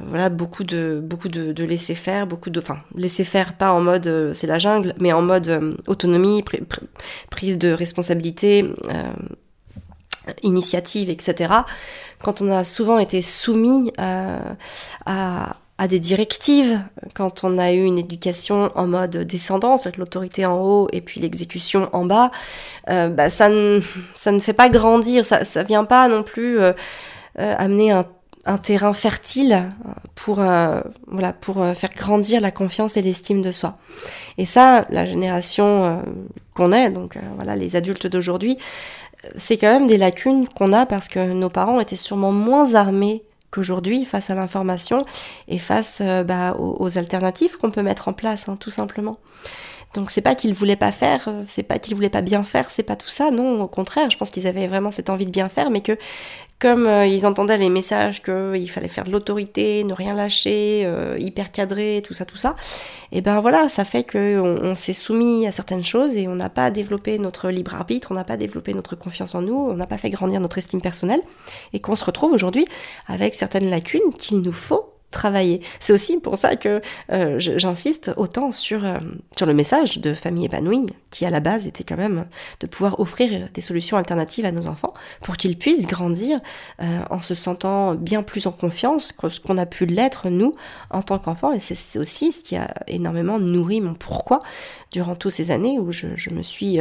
voilà, 0.06 0.28
beaucoup 0.28 0.64
de, 0.64 1.00
beaucoup 1.02 1.28
de, 1.30 1.64
laisser 1.64 1.94
faire, 1.94 2.26
beaucoup 2.26 2.50
de, 2.50 2.60
enfin, 2.60 2.78
laisser 2.94 3.24
faire 3.24 3.54
pas 3.54 3.72
en 3.72 3.80
mode 3.80 4.32
c'est 4.34 4.46
la 4.46 4.58
jungle, 4.58 4.94
mais 5.00 5.12
en 5.12 5.22
mode 5.22 5.76
autonomie, 5.86 6.44
prise 7.30 7.58
de 7.58 7.72
responsabilité, 7.72 8.66
initiative, 10.42 11.10
etc. 11.10 11.52
Quand 12.22 12.40
on 12.42 12.50
a 12.50 12.64
souvent 12.64 12.98
été 12.98 13.22
soumis 13.22 13.92
à 13.98 15.56
à 15.78 15.88
des 15.88 16.00
directives, 16.00 16.80
quand 17.14 17.44
on 17.44 17.58
a 17.58 17.72
eu 17.72 17.84
une 17.84 17.98
éducation 17.98 18.70
en 18.74 18.86
mode 18.86 19.16
descendance, 19.18 19.86
avec 19.86 19.98
l'autorité 19.98 20.46
en 20.46 20.58
haut 20.58 20.88
et 20.92 21.02
puis 21.02 21.20
l'exécution 21.20 21.90
en 21.92 22.06
bas, 22.06 22.30
euh, 22.88 23.08
bah, 23.08 23.28
ça, 23.28 23.50
ne, 23.50 23.80
ça 24.14 24.32
ne 24.32 24.38
fait 24.38 24.54
pas 24.54 24.70
grandir, 24.70 25.26
ça, 25.26 25.44
ça 25.44 25.62
vient 25.64 25.84
pas 25.84 26.08
non 26.08 26.22
plus 26.22 26.58
euh, 26.58 26.72
euh, 27.38 27.54
amener 27.58 27.90
un, 27.90 28.06
un, 28.46 28.56
terrain 28.56 28.94
fertile 28.94 29.68
pour, 30.14 30.36
voilà, 30.36 31.32
pour 31.34 31.66
faire 31.74 31.90
grandir 31.94 32.40
la 32.40 32.50
confiance 32.50 32.96
et 32.96 33.02
l'estime 33.02 33.42
de 33.42 33.52
soi. 33.52 33.76
Et 34.38 34.46
ça, 34.46 34.86
la 34.88 35.04
génération 35.04 36.02
qu'on 36.54 36.72
est, 36.72 36.90
donc 36.90 37.18
voilà, 37.34 37.54
les 37.54 37.76
adultes 37.76 38.06
d'aujourd'hui, 38.06 38.56
c'est 39.34 39.56
quand 39.56 39.72
même 39.72 39.86
des 39.86 39.96
lacunes 39.96 40.48
qu'on 40.48 40.72
a 40.72 40.86
parce 40.86 41.08
que 41.08 41.32
nos 41.32 41.50
parents 41.50 41.80
étaient 41.80 41.96
sûrement 41.96 42.32
moins 42.32 42.74
armés 42.74 43.22
qu'aujourd'hui 43.50 44.04
face 44.04 44.30
à 44.30 44.34
l'information 44.34 45.04
et 45.48 45.58
face 45.58 46.00
euh, 46.02 46.24
bah, 46.24 46.56
aux, 46.58 46.98
alternatives 46.98 47.56
qu'on 47.56 47.70
peut 47.70 47.82
mettre 47.82 48.08
en 48.08 48.12
place, 48.12 48.48
hein, 48.48 48.56
tout 48.58 48.70
simplement. 48.70 49.18
Donc 49.96 50.10
c'est 50.10 50.20
pas 50.20 50.34
qu'ils 50.34 50.52
voulaient 50.52 50.76
pas 50.76 50.92
faire, 50.92 51.24
euh, 51.26 51.42
c'est 51.46 51.62
pas 51.62 51.78
qu'ils 51.78 51.94
voulaient 51.94 52.10
pas 52.10 52.20
bien 52.20 52.44
faire, 52.44 52.70
c'est 52.70 52.82
pas 52.82 52.96
tout 52.96 53.08
ça, 53.08 53.30
non, 53.30 53.62
au 53.62 53.66
contraire, 53.66 54.10
je 54.10 54.18
pense 54.18 54.30
qu'ils 54.30 54.46
avaient 54.46 54.66
vraiment 54.66 54.90
cette 54.90 55.08
envie 55.08 55.24
de 55.24 55.30
bien 55.30 55.48
faire, 55.48 55.70
mais 55.70 55.80
que 55.80 55.96
comme 56.58 56.86
euh, 56.86 57.06
ils 57.06 57.26
entendaient 57.26 57.56
les 57.56 57.70
messages 57.70 58.22
qu'il 58.22 58.70
fallait 58.70 58.88
faire 58.88 59.04
de 59.04 59.10
l'autorité, 59.10 59.84
ne 59.84 59.94
rien 59.94 60.14
lâcher, 60.14 60.82
euh, 60.84 61.16
hyper 61.18 61.50
cadré, 61.50 62.02
tout 62.04 62.12
ça, 62.12 62.26
tout 62.26 62.36
ça, 62.36 62.56
et 63.10 63.22
ben 63.22 63.40
voilà, 63.40 63.70
ça 63.70 63.86
fait 63.86 64.04
qu'on 64.04 64.58
on, 64.62 64.74
s'est 64.74 64.92
soumis 64.92 65.46
à 65.46 65.52
certaines 65.52 65.84
choses 65.84 66.14
et 66.14 66.28
on 66.28 66.34
n'a 66.34 66.50
pas 66.50 66.70
développé 66.70 67.18
notre 67.18 67.48
libre 67.48 67.74
arbitre, 67.74 68.08
on 68.10 68.14
n'a 68.14 68.24
pas 68.24 68.36
développé 68.36 68.74
notre 68.74 68.96
confiance 68.96 69.34
en 69.34 69.40
nous, 69.40 69.56
on 69.56 69.74
n'a 69.74 69.86
pas 69.86 69.98
fait 69.98 70.10
grandir 70.10 70.40
notre 70.40 70.58
estime 70.58 70.82
personnelle, 70.82 71.22
et 71.72 71.80
qu'on 71.80 71.96
se 71.96 72.04
retrouve 72.04 72.32
aujourd'hui 72.32 72.66
avec 73.06 73.34
certaines 73.34 73.70
lacunes 73.70 74.12
qu'il 74.18 74.42
nous 74.42 74.52
faut 74.52 74.95
C'est 75.80 75.92
aussi 75.92 76.20
pour 76.20 76.36
ça 76.36 76.56
que 76.56 76.80
euh, 77.12 77.38
j'insiste 77.38 78.12
autant 78.16 78.52
sur, 78.52 78.84
euh, 78.84 78.98
sur 79.36 79.46
le 79.46 79.54
message 79.54 79.98
de 79.98 80.14
famille 80.14 80.44
épanouie, 80.44 80.86
qui 81.10 81.24
à 81.24 81.30
la 81.30 81.40
base 81.40 81.66
était 81.66 81.84
quand 81.84 81.96
même 81.96 82.26
de 82.60 82.66
pouvoir 82.66 83.00
offrir 83.00 83.48
des 83.52 83.60
solutions 83.60 83.96
alternatives 83.96 84.44
à 84.44 84.52
nos 84.52 84.66
enfants 84.66 84.94
pour 85.22 85.36
qu'ils 85.36 85.58
puissent 85.58 85.86
grandir 85.86 86.40
euh, 86.82 87.00
en 87.10 87.20
se 87.22 87.34
sentant 87.34 87.94
bien 87.94 88.22
plus 88.22 88.46
en 88.46 88.52
confiance 88.52 89.12
que 89.12 89.28
ce 89.28 89.40
qu'on 89.40 89.58
a 89.58 89.66
pu 89.66 89.86
l'être 89.86 90.28
nous 90.28 90.54
en 90.90 91.02
tant 91.02 91.18
qu'enfants. 91.18 91.52
Et 91.52 91.60
c'est 91.60 91.98
aussi 91.98 92.32
ce 92.32 92.42
qui 92.42 92.56
a 92.56 92.72
énormément 92.86 93.38
nourri 93.38 93.80
mon 93.80 93.94
pourquoi 93.94 94.42
durant 94.92 95.16
toutes 95.16 95.32
ces 95.32 95.50
années 95.50 95.78
où 95.78 95.92
je, 95.92 96.08
je 96.16 96.30
me 96.30 96.42
suis 96.42 96.78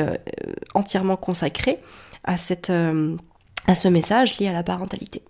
entièrement 0.73 1.15
consacrée 1.15 1.79
à, 2.23 2.37
cette, 2.37 2.69
à 2.69 3.75
ce 3.75 3.87
message 3.87 4.37
lié 4.39 4.47
à 4.47 4.53
la 4.53 4.63
parentalité. 4.63 5.21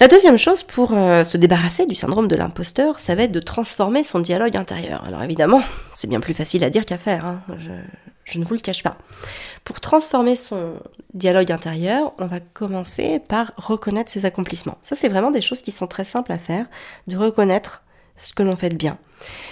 La 0.00 0.08
deuxième 0.08 0.38
chose 0.38 0.62
pour 0.62 0.94
euh, 0.94 1.24
se 1.24 1.36
débarrasser 1.36 1.84
du 1.84 1.94
syndrome 1.94 2.26
de 2.26 2.34
l'imposteur, 2.34 2.98
ça 3.00 3.14
va 3.14 3.24
être 3.24 3.32
de 3.32 3.40
transformer 3.40 4.02
son 4.02 4.18
dialogue 4.18 4.56
intérieur. 4.56 5.04
Alors 5.04 5.22
évidemment, 5.22 5.60
c'est 5.92 6.08
bien 6.08 6.20
plus 6.20 6.32
facile 6.32 6.64
à 6.64 6.70
dire 6.70 6.86
qu'à 6.86 6.96
faire, 6.96 7.26
hein. 7.26 7.42
je, 8.24 8.38
ne 8.38 8.44
vous 8.46 8.54
le 8.54 8.60
cache 8.60 8.82
pas. 8.82 8.96
Pour 9.62 9.78
transformer 9.78 10.36
son 10.36 10.76
dialogue 11.12 11.52
intérieur, 11.52 12.14
on 12.18 12.24
va 12.24 12.40
commencer 12.40 13.18
par 13.18 13.52
reconnaître 13.58 14.10
ses 14.10 14.24
accomplissements. 14.24 14.78
Ça, 14.80 14.96
c'est 14.96 15.10
vraiment 15.10 15.30
des 15.30 15.42
choses 15.42 15.60
qui 15.60 15.70
sont 15.70 15.86
très 15.86 16.04
simples 16.04 16.32
à 16.32 16.38
faire, 16.38 16.64
de 17.06 17.18
reconnaître 17.18 17.82
ce 18.16 18.32
que 18.32 18.42
l'on 18.42 18.56
fait 18.56 18.70
de 18.70 18.76
bien. 18.76 18.96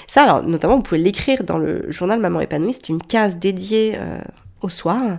Ça, 0.06 0.22
alors, 0.22 0.42
notamment, 0.42 0.76
vous 0.76 0.82
pouvez 0.82 1.00
l'écrire 1.00 1.44
dans 1.44 1.58
le 1.58 1.92
journal 1.92 2.20
Maman 2.20 2.40
épanouie, 2.40 2.72
c'est 2.72 2.88
une 2.88 3.02
case 3.02 3.36
dédiée 3.36 3.98
euh, 3.98 4.18
au 4.62 4.68
soir 4.68 5.18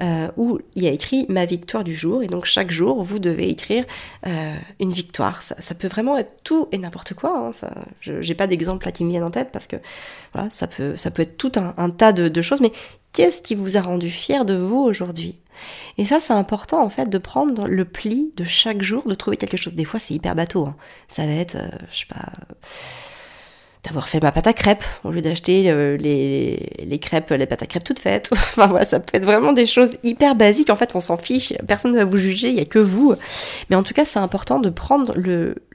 euh, 0.00 0.28
où 0.36 0.58
il 0.74 0.82
y 0.82 0.88
a 0.88 0.90
écrit 0.90 1.26
ma 1.28 1.44
victoire 1.44 1.84
du 1.84 1.94
jour 1.94 2.22
et 2.22 2.26
donc 2.26 2.44
chaque 2.44 2.70
jour 2.70 3.02
vous 3.02 3.18
devez 3.18 3.48
écrire 3.48 3.84
euh, 4.26 4.56
une 4.80 4.90
victoire. 4.90 5.42
Ça, 5.42 5.74
peut 5.74 5.88
vraiment 5.88 6.18
être 6.18 6.42
tout 6.42 6.68
et 6.72 6.78
n'importe 6.78 7.14
quoi 7.14 7.38
hein, 7.38 7.52
ça, 7.52 7.72
j'ai 8.00 8.34
pas 8.34 8.46
d'exemple 8.46 8.86
là 8.86 8.92
qui 8.92 9.04
me 9.04 9.10
viennent 9.10 9.24
en 9.24 9.30
tête 9.30 9.50
parce 9.52 9.66
que 9.66 9.76
voilà 10.32 10.50
ça 10.50 10.66
peut 10.66 10.96
ça 10.96 11.10
peut 11.10 11.22
être 11.22 11.36
tout 11.36 11.52
un, 11.56 11.90
tas 11.90 12.12
de, 12.12 12.42
choses. 12.42 12.60
Mais 12.60 12.72
qu'est-ce 13.12 13.42
qui 13.42 13.54
vous 13.54 13.76
a 13.76 13.80
rendu 13.80 14.08
fier 14.08 14.44
de 14.44 14.54
vous 14.54 14.78
aujourd'hui? 14.78 15.38
Et 15.98 16.04
ça 16.04 16.20
c'est 16.20 16.32
important 16.32 16.82
en 16.82 16.88
fait 16.88 17.08
de 17.08 17.18
prendre 17.18 17.68
le 17.68 17.84
pli 17.84 18.32
de 18.36 18.44
chaque 18.44 18.82
jour 18.82 19.06
de 19.06 19.14
trouver 19.14 19.36
quelque 19.36 19.56
chose. 19.56 19.74
Des 19.74 19.84
fois 19.84 20.00
c'est 20.00 20.14
hyper 20.14 20.34
bateau 20.34 20.66
hein. 20.66 20.76
ça 21.08 21.26
va 21.26 21.32
être 21.32 21.56
euh, 21.56 21.68
je 21.92 22.00
sais 22.00 22.06
pas 22.06 22.32
d'avoir 23.84 24.08
fait 24.08 24.20
ma 24.22 24.30
pâte 24.30 24.46
à 24.46 24.52
crêpes 24.52 24.84
au 25.04 25.10
lieu 25.10 25.22
d'acheter 25.22 25.70
euh, 25.70 25.96
les, 25.96 26.70
les, 26.78 26.98
crêpes, 26.98 27.30
les 27.30 27.46
pâtes 27.46 27.62
à 27.62 27.66
crêpes 27.66 27.84
toutes 27.84 27.98
faites. 27.98 28.28
enfin 28.32 28.66
voilà, 28.66 28.84
ça 28.84 29.00
peut 29.00 29.16
être 29.16 29.24
vraiment 29.24 29.52
des 29.52 29.66
choses 29.66 29.96
hyper 30.02 30.34
basiques. 30.34 30.70
En 30.70 30.76
fait, 30.76 30.94
on 30.94 31.00
s'en 31.00 31.16
fiche, 31.16 31.52
personne 31.66 31.92
ne 31.92 31.96
va 31.96 32.04
vous 32.04 32.18
juger, 32.18 32.48
il 32.48 32.54
n'y 32.54 32.60
a 32.60 32.66
que 32.66 32.78
vous. 32.78 33.14
Mais 33.70 33.76
en 33.76 33.82
tout 33.82 33.94
cas, 33.94 34.04
c'est 34.04 34.18
important 34.18 34.58
de 34.58 34.70
prendre 34.70 35.14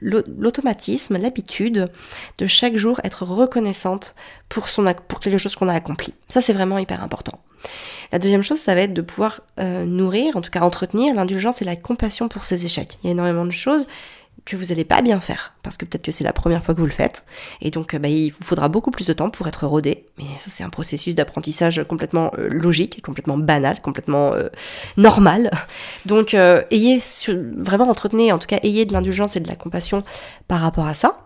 l'automatisme, 0.00 1.18
l'habitude 1.18 1.90
de 2.38 2.46
chaque 2.46 2.76
jour 2.76 3.00
être 3.02 3.24
reconnaissante 3.24 4.14
pour, 4.48 4.68
son, 4.68 4.84
pour 5.08 5.20
quelque 5.20 5.38
chose 5.38 5.56
qu'on 5.56 5.68
a 5.68 5.74
accompli. 5.74 6.14
Ça, 6.28 6.40
c'est 6.40 6.52
vraiment 6.52 6.78
hyper 6.78 7.02
important. 7.02 7.40
La 8.12 8.18
deuxième 8.18 8.42
chose, 8.42 8.58
ça 8.58 8.74
va 8.74 8.82
être 8.82 8.94
de 8.94 9.02
pouvoir 9.02 9.40
euh, 9.58 9.84
nourrir, 9.84 10.36
en 10.36 10.40
tout 10.40 10.50
cas 10.50 10.60
entretenir 10.60 11.14
l'indulgence 11.14 11.62
et 11.62 11.64
la 11.64 11.76
compassion 11.76 12.28
pour 12.28 12.44
ses 12.44 12.64
échecs. 12.64 12.98
Il 13.02 13.06
y 13.06 13.08
a 13.08 13.12
énormément 13.12 13.44
de 13.44 13.50
choses 13.50 13.86
que 14.44 14.56
vous 14.56 14.66
n'allez 14.66 14.84
pas 14.84 15.02
bien 15.02 15.18
faire, 15.18 15.54
parce 15.62 15.76
que 15.76 15.84
peut-être 15.84 16.04
que 16.04 16.12
c'est 16.12 16.24
la 16.24 16.32
première 16.32 16.62
fois 16.62 16.74
que 16.74 16.80
vous 16.80 16.86
le 16.86 16.92
faites, 16.92 17.24
et 17.60 17.70
donc 17.70 17.96
bah, 17.96 18.08
il 18.08 18.30
vous 18.30 18.44
faudra 18.44 18.68
beaucoup 18.68 18.90
plus 18.90 19.06
de 19.06 19.12
temps 19.12 19.30
pour 19.30 19.48
être 19.48 19.66
rodé, 19.66 20.06
mais 20.18 20.24
ça 20.38 20.50
c'est 20.50 20.62
un 20.62 20.70
processus 20.70 21.14
d'apprentissage 21.14 21.82
complètement 21.88 22.30
euh, 22.38 22.48
logique, 22.48 23.02
complètement 23.02 23.38
banal, 23.38 23.80
complètement 23.80 24.32
euh, 24.34 24.48
normal. 24.96 25.50
Donc 26.06 26.34
euh, 26.34 26.62
ayez 26.70 27.00
vraiment 27.56 27.88
entretenez, 27.88 28.30
en 28.32 28.38
tout 28.38 28.46
cas 28.46 28.58
ayez 28.62 28.84
de 28.84 28.92
l'indulgence 28.92 29.36
et 29.36 29.40
de 29.40 29.48
la 29.48 29.56
compassion 29.56 30.04
par 30.46 30.60
rapport 30.60 30.86
à 30.86 30.94
ça. 30.94 31.18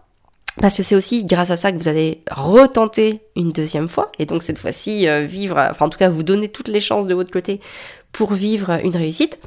Parce 0.60 0.76
que 0.76 0.82
c'est 0.82 0.96
aussi 0.96 1.24
grâce 1.24 1.50
à 1.50 1.56
ça 1.56 1.70
que 1.70 1.78
vous 1.78 1.88
allez 1.88 2.24
retenter 2.30 3.20
une 3.36 3.52
deuxième 3.52 3.88
fois, 3.88 4.10
et 4.18 4.26
donc 4.26 4.42
cette 4.42 4.58
fois-ci 4.58 5.06
vivre, 5.26 5.56
enfin 5.70 5.86
en 5.86 5.88
tout 5.88 5.98
cas 5.98 6.08
vous 6.08 6.24
donner 6.24 6.48
toutes 6.48 6.68
les 6.68 6.80
chances 6.80 7.06
de 7.06 7.14
votre 7.14 7.30
côté 7.30 7.60
pour 8.12 8.32
vivre 8.32 8.80
une 8.82 8.96
réussite, 8.96 9.38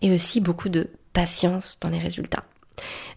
et 0.00 0.10
aussi 0.10 0.40
beaucoup 0.40 0.70
de 0.70 0.88
patience 1.12 1.78
dans 1.80 1.90
les 1.90 1.98
résultats. 1.98 2.44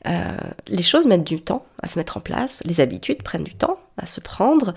Euh, 0.08 0.36
les 0.68 0.82
choses 0.82 1.06
mettent 1.06 1.24
du 1.24 1.42
temps 1.42 1.66
à 1.82 1.88
se 1.88 2.00
mettre 2.00 2.18
en 2.18 2.22
place, 2.22 2.64
les 2.66 2.80
habitudes 2.80 3.22
prennent 3.22 3.44
du 3.44 3.54
temps 3.54 3.78
à 3.98 4.08
se 4.08 4.20
prendre, 4.20 4.74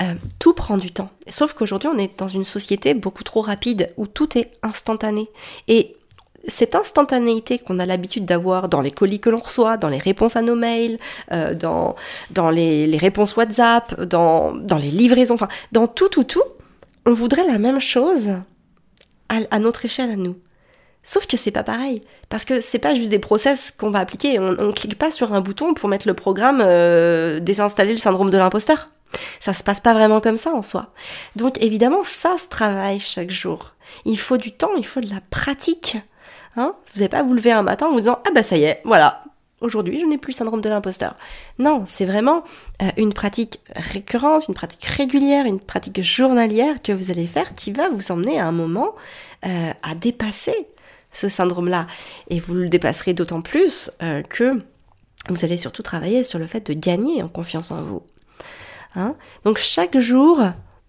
euh, 0.00 0.14
tout 0.38 0.52
prend 0.52 0.76
du 0.76 0.90
temps. 0.90 1.08
Sauf 1.28 1.54
qu'aujourd'hui 1.54 1.88
on 1.92 1.98
est 1.98 2.18
dans 2.18 2.28
une 2.28 2.44
société 2.44 2.92
beaucoup 2.92 3.24
trop 3.24 3.40
rapide 3.40 3.88
où 3.96 4.06
tout 4.06 4.36
est 4.36 4.50
instantané. 4.62 5.30
Et 5.68 5.96
cette 6.48 6.74
instantanéité 6.74 7.58
qu'on 7.58 7.78
a 7.78 7.86
l'habitude 7.86 8.24
d'avoir 8.24 8.68
dans 8.68 8.80
les 8.80 8.90
colis 8.90 9.18
que 9.18 9.30
l'on 9.30 9.38
reçoit, 9.38 9.78
dans 9.78 9.88
les 9.88 9.98
réponses 9.98 10.36
à 10.36 10.42
nos 10.42 10.54
mails, 10.54 10.98
euh, 11.32 11.54
dans, 11.54 11.96
dans 12.30 12.50
les, 12.50 12.96
réponses 12.98 13.34
WhatsApp, 13.36 14.02
dans, 14.02 14.54
dans 14.54 14.76
les 14.76 14.90
livraisons, 14.90 15.34
enfin 15.34 15.48
dans 15.72 15.88
tout, 15.88 16.08
tout, 16.08 16.24
tout, 16.24 16.44
on 17.06 17.12
voudrait 17.12 17.46
la 17.46 17.58
même 17.58 17.80
chose 17.80 18.30
à 19.28 19.58
notre 19.58 19.84
échelle 19.84 20.10
à 20.10 20.16
nous. 20.16 20.36
Sauf 21.08 21.28
que 21.28 21.36
c'est 21.36 21.52
pas 21.52 21.62
pareil, 21.62 22.02
parce 22.28 22.44
que 22.44 22.60
c'est 22.60 22.80
pas 22.80 22.92
juste 22.92 23.10
des 23.10 23.20
process 23.20 23.70
qu'on 23.70 23.90
va 23.90 24.00
appliquer, 24.00 24.40
on, 24.40 24.56
on 24.58 24.72
clique 24.72 24.98
pas 24.98 25.12
sur 25.12 25.32
un 25.32 25.40
bouton 25.40 25.72
pour 25.72 25.88
mettre 25.88 26.08
le 26.08 26.14
programme 26.14 26.60
euh, 26.60 27.38
désinstaller 27.38 27.92
le 27.92 27.98
syndrome 27.98 28.28
de 28.28 28.36
l'imposteur. 28.36 28.90
Ça 29.38 29.54
se 29.54 29.62
passe 29.62 29.80
pas 29.80 29.94
vraiment 29.94 30.20
comme 30.20 30.36
ça 30.36 30.52
en 30.52 30.62
soi. 30.62 30.92
Donc 31.36 31.62
évidemment, 31.62 32.02
ça 32.02 32.36
se 32.38 32.48
travaille 32.48 32.98
chaque 32.98 33.30
jour. 33.30 33.74
Il 34.04 34.18
faut 34.18 34.36
du 34.36 34.50
temps, 34.50 34.74
il 34.76 34.84
faut 34.84 35.00
de 35.00 35.08
la 35.08 35.20
pratique. 35.30 35.96
Hein? 36.56 36.74
Vous 36.92 36.98
n'allez 36.98 37.08
pas 37.08 37.22
vous 37.22 37.34
lever 37.34 37.52
un 37.52 37.62
matin 37.62 37.86
en 37.86 37.92
vous 37.92 38.00
disant 38.00 38.18
ah 38.26 38.30
bah 38.34 38.42
ça 38.42 38.56
y 38.56 38.64
est, 38.64 38.80
voilà, 38.84 39.22
aujourd'hui 39.60 40.00
je 40.00 40.06
n'ai 40.06 40.18
plus 40.18 40.32
le 40.32 40.36
syndrome 40.36 40.60
de 40.60 40.68
l'imposteur. 40.68 41.14
Non, 41.60 41.84
c'est 41.86 42.04
vraiment 42.04 42.42
euh, 42.82 42.90
une 42.96 43.12
pratique 43.12 43.60
récurrente, 43.76 44.48
une 44.48 44.54
pratique 44.54 44.84
régulière, 44.84 45.46
une 45.46 45.60
pratique 45.60 46.02
journalière 46.02 46.82
que 46.82 46.90
vous 46.90 47.12
allez 47.12 47.28
faire 47.28 47.54
qui 47.54 47.70
va 47.70 47.90
vous 47.90 48.10
emmener 48.10 48.40
à 48.40 48.46
un 48.46 48.52
moment 48.52 48.96
euh, 49.46 49.70
à 49.84 49.94
dépasser 49.94 50.66
ce 51.16 51.28
syndrome-là. 51.28 51.86
Et 52.28 52.38
vous 52.38 52.54
le 52.54 52.68
dépasserez 52.68 53.14
d'autant 53.14 53.42
plus 53.42 53.90
euh, 54.02 54.22
que 54.22 54.50
vous 55.28 55.44
allez 55.44 55.56
surtout 55.56 55.82
travailler 55.82 56.22
sur 56.24 56.38
le 56.38 56.46
fait 56.46 56.66
de 56.66 56.74
gagner 56.74 57.22
en 57.22 57.28
confiance 57.28 57.70
en 57.70 57.82
vous. 57.82 58.02
Hein 58.94 59.14
Donc 59.44 59.58
chaque 59.58 59.98
jour, 59.98 60.40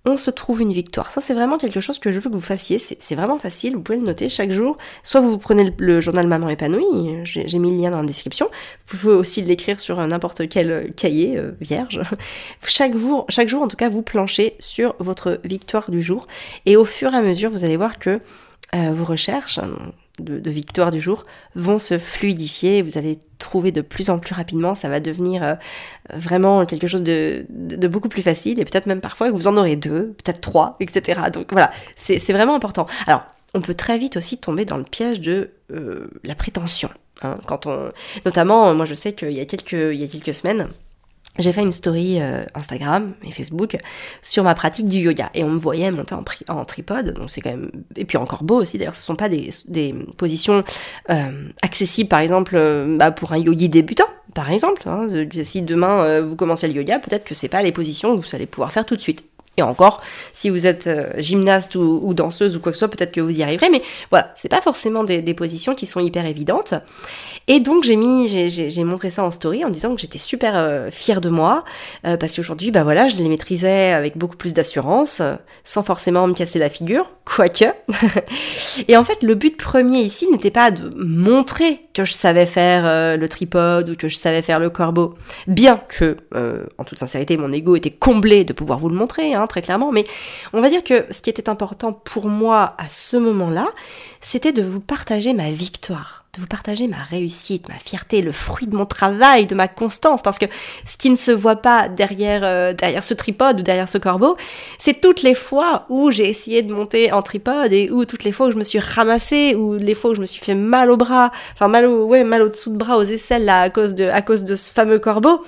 on 0.05 0.15
se 0.15 0.29
trouve 0.29 0.62
une 0.62 0.72
victoire. 0.72 1.12
Ça, 1.12 1.22
c'est 1.22 1.34
vraiment 1.34 1.57
quelque 1.57 1.79
chose 1.79 2.00
que 2.00 2.12
je 2.12 2.19
veux 2.19 2.29
que 2.29 2.36
vous 2.36 2.41
fassiez. 2.41 2.79
C'est 2.79 3.15
vraiment 3.15 3.38
facile, 3.38 3.75
vous 3.75 3.81
pouvez 3.81 3.98
le 3.98 4.05
noter 4.05 4.29
chaque 4.29 4.51
jour. 4.51 4.77
Soit 5.03 5.22
vous 5.22 5.38
prenez 5.38 5.74
le, 5.77 6.01
journal 6.01 6.27
Maman 6.27 6.50
épanouie, 6.50 7.22
j'ai 7.24 7.60
mis 7.60 7.72
le 7.72 7.84
lien 7.84 7.89
dans 7.89 8.01
la 8.01 8.07
description. 8.07 8.50
Vous 8.88 8.98
pouvez 8.98 9.13
aussi 9.13 9.41
l'écrire 9.41 9.79
sur 9.79 10.05
n'importe 10.05 10.48
quel 10.48 10.93
cahier 10.96 11.38
euh, 11.38 11.51
vierge. 11.60 12.01
Chaque 12.65 12.96
jour, 12.96 13.27
en 13.62 13.67
tout 13.67 13.75
cas, 13.75 13.89
vous 13.89 14.01
planchez 14.01 14.55
sur 14.60 14.96
votre 15.00 15.39
victoire 15.43 15.91
du 15.91 16.01
jour. 16.01 16.25
Et 16.65 16.77
au 16.77 16.86
fur 16.86 17.13
et 17.13 17.17
à 17.17 17.22
mesure, 17.22 17.51
vous 17.51 17.65
allez 17.65 17.77
voir 17.77 18.00
que 18.00 18.22
euh, 18.75 18.91
vos 18.91 19.05
recherches, 19.05 19.60
de, 20.19 20.50
victoire 20.50 20.91
du 20.91 21.00
jour 21.00 21.25
vont 21.55 21.79
se 21.79 21.97
fluidifier, 21.97 22.81
vous 22.81 22.97
allez 22.97 23.19
trouver 23.38 23.71
de 23.71 23.81
plus 23.81 24.09
en 24.09 24.19
plus 24.19 24.33
rapidement, 24.33 24.75
ça 24.75 24.89
va 24.89 25.00
devenir 25.00 25.43
euh, 25.43 25.53
vraiment 26.13 26.65
quelque 26.65 26.88
chose 26.88 27.03
de, 27.03 27.45
beaucoup 27.88 28.09
plus 28.09 28.21
facile, 28.21 28.59
et 28.59 28.65
peut-être 28.65 28.88
même 28.88 29.01
parfois 29.01 29.29
que 29.29 29.36
vous 29.36 29.47
en 29.47 29.57
aurez 29.57 29.75
deux, 29.75 30.15
peut-être 30.24 30.41
trois, 30.41 30.75
etc. 30.79 31.21
Donc 31.31 31.51
voilà, 31.51 31.71
c'est 31.95 32.33
vraiment 32.33 32.55
important. 32.55 32.88
Alors, 33.05 33.24
on 33.53 33.62
peut 33.62 33.74
très 33.75 33.97
vite 33.97 34.17
aussi 34.17 34.38
tomber 34.38 34.65
dans 34.65 34.77
le 34.77 34.83
piège 34.83 35.21
de 35.21 35.51
euh, 35.71 36.09
la 36.24 36.36
prétention. 36.36 36.89
Hein, 37.21 37.38
quand 37.47 37.65
on, 37.65 37.91
notamment, 38.25 38.74
moi 38.75 38.86
je 38.86 38.93
sais 38.93 39.13
qu'il 39.13 39.31
y 39.31 39.39
a 39.39 39.45
quelques, 39.45 39.71
il 39.71 40.01
y 40.01 40.03
a 40.03 40.07
quelques 40.07 40.33
semaines, 40.33 40.67
j'ai 41.38 41.51
fait 41.51 41.62
une 41.62 41.72
story 41.72 42.20
euh, 42.20 42.44
Instagram 42.56 43.13
et 43.24 43.32
Facebook 43.32 43.77
sur 44.22 44.44
ma 44.44 44.56
pratique 44.56 44.88
du 44.88 45.00
yoga. 45.00 45.29
Et 45.34 45.44
on 45.44 45.50
me 45.50 45.58
voyait 45.58 45.91
monter 45.91 46.15
en, 46.15 46.24
en 46.50 46.65
tripode 46.65 47.13
donc 47.13 47.29
c'est 47.29 47.41
quand 47.41 47.51
même 47.51 47.72
et 47.96 48.06
puis 48.06 48.17
encore 48.17 48.44
beau 48.44 48.62
aussi 48.62 48.77
d'ailleurs 48.77 48.96
ce 48.96 49.03
sont 49.03 49.15
pas 49.15 49.29
des, 49.29 49.50
des 49.67 49.94
positions 50.17 50.63
euh, 51.10 51.50
accessibles 51.62 52.10
par 52.10 52.20
exemple 52.20 52.56
euh, 52.56 52.98
bah, 52.98 53.12
pour 53.12 53.32
un 53.34 53.38
yogi 53.38 53.70
débutant 53.70 54.06
par 54.34 54.51
exemple 54.51 54.88
hein, 54.88 55.08
si 55.44 55.62
demain 55.62 56.22
vous 56.22 56.36
commencez 56.36 56.67
le 56.67 56.74
yoga 56.74 57.00
peut-être 57.00 57.24
que 57.24 57.34
c'est 57.34 57.48
pas 57.48 57.63
les 57.63 57.72
positions 57.72 58.15
que 58.15 58.22
vous 58.25 58.36
allez 58.36 58.46
pouvoir 58.46 58.72
faire 58.72 58.86
tout 58.86 58.96
de 58.96 59.01
suite 59.01 59.24
et 59.57 59.63
encore, 59.63 60.01
si 60.33 60.49
vous 60.49 60.67
êtes 60.67 60.89
gymnaste 61.17 61.75
ou, 61.75 62.13
danseuse 62.13 62.55
ou 62.55 62.59
quoi 62.59 62.71
que 62.71 62.77
ce 62.77 62.79
soit, 62.79 62.89
peut-être 62.89 63.11
que 63.11 63.21
vous 63.21 63.37
y 63.37 63.43
arriverez. 63.43 63.69
Mais 63.69 63.81
voilà, 64.09 64.31
c'est 64.35 64.49
pas 64.49 64.61
forcément 64.61 65.03
des, 65.03 65.33
positions 65.33 65.75
qui 65.75 65.85
sont 65.85 65.99
hyper 65.99 66.25
évidentes. 66.25 66.73
Et 67.47 67.59
donc 67.59 67.83
j'ai 67.83 68.83
montré 68.83 69.09
ça 69.09 69.23
en 69.23 69.31
story 69.31 69.63
en 69.63 69.69
disant 69.69 69.95
que 69.95 70.01
j'étais 70.01 70.17
super 70.17 70.53
euh, 70.55 70.89
fière 70.91 71.21
de 71.21 71.29
moi 71.29 71.63
euh, 72.05 72.17
parce 72.17 72.35
qu'aujourd'hui, 72.35 72.71
bah 72.71 72.83
voilà, 72.83 73.07
je 73.07 73.15
les 73.15 73.27
maîtrisais 73.29 73.91
avec 73.91 74.17
beaucoup 74.17 74.35
plus 74.35 74.53
d'assurance, 74.53 75.19
euh, 75.21 75.35
sans 75.63 75.83
forcément 75.83 76.27
me 76.27 76.33
casser 76.33 76.59
la 76.59 76.69
figure, 76.69 77.09
quoique. 77.25 77.65
et 78.87 78.97
en 78.97 79.03
fait, 79.03 79.23
le 79.23 79.35
but 79.35 79.57
premier 79.57 79.99
ici 79.99 80.27
n'était 80.31 80.51
pas 80.51 80.71
de 80.71 80.93
montrer 80.97 81.85
que 81.93 82.05
je 82.05 82.13
savais 82.13 82.45
faire 82.45 83.17
le 83.17 83.27
tripode 83.27 83.89
ou 83.89 83.95
que 83.95 84.07
je 84.07 84.15
savais 84.15 84.41
faire 84.41 84.59
le 84.59 84.69
corbeau, 84.69 85.15
bien 85.47 85.79
que, 85.89 86.15
en 86.77 86.83
toute 86.83 86.99
sincérité, 86.99 87.37
mon 87.37 87.51
ego 87.51 87.75
était 87.75 87.91
comblé 87.91 88.43
de 88.43 88.53
pouvoir 88.53 88.77
vous 88.77 88.89
le 88.89 88.95
montrer, 88.95 89.33
hein, 89.33 89.47
très 89.48 89.62
clairement. 89.62 89.92
Mais 89.92 90.06
on 90.54 90.62
va 90.62 90.70
dire 90.70 90.84
que 90.84 91.06
ce 91.12 91.22
qui 91.22 91.30
était 91.30 91.50
important 91.50 91.94
pour 91.94 92.27
moi 92.27 92.75
à 92.77 92.88
ce 92.88 93.18
moment-là, 93.18 93.68
c'était 94.22 94.51
de 94.51 94.63
vous 94.63 94.82
partager 94.82 95.34
ma 95.34 95.51
victoire 95.51 96.27
de 96.38 96.42
vous 96.42 96.48
partager 96.48 96.88
ma 96.88 96.98
réussite, 96.98 97.68
ma 97.68 97.80
fierté, 97.80 98.22
le 98.22 98.32
fruit 98.32 98.68
de 98.68 98.75
mon 98.75 98.86
travail, 98.86 99.48
de 99.48 99.56
ma 99.56 99.68
constance, 99.68 100.22
parce 100.22 100.38
que 100.38 100.46
ce 100.86 100.96
qui 100.98 101.10
ne 101.10 101.16
se 101.16 101.32
voit 101.32 101.56
pas 101.56 101.89
derrière, 101.89 102.42
euh, 102.44 102.74
derrière 102.74 103.04
ce 103.04 103.16
tripode 103.16 103.60
ou 103.60 103.63
derrière 103.63 103.89
ce 103.89 103.98
corbeau, 103.98 104.38
c'est 104.77 105.01
toutes 105.01 105.24
les 105.24 105.34
fois 105.34 105.86
où 105.89 106.12
j'ai 106.12 106.30
essayé 106.30 106.62
de 106.62 106.72
monter 106.72 107.12
en 107.12 107.24
tripode 107.24 107.74
et 107.74 107.89
où 107.89 108.06
toutes 108.06 108.24
les 108.24 108.32
fois 108.32 108.48
où 108.48 108.51
je 108.51 108.58
me 108.58 108.63
suis 108.63 108.80
ramassée, 108.80 109.56
ou 109.56 109.75
les 109.75 109.96
fois 109.96 110.12
où 110.12 110.16
je 110.16 110.22
me 110.22 110.25
suis 110.25 110.44
fait 110.44 110.56
mal 110.56 110.92
au 110.92 110.98
bras, 110.98 111.32
enfin 111.54 111.68
mal 111.68 111.86
au, 111.86 112.06
ouais, 112.06 112.24
mal 112.24 112.44
au-dessous 112.44 112.72
de 112.72 112.77
bras, 112.77 112.98
aux 112.98 113.04
aisselles 113.04 113.46
là, 113.46 113.62
à 113.62 113.70
cause 113.70 113.96
de, 113.96 114.06
à 114.06 114.22
cause 114.22 114.44
de 114.44 114.56
ce 114.56 114.72
fameux 114.72 115.00
corbeau. 115.00 115.42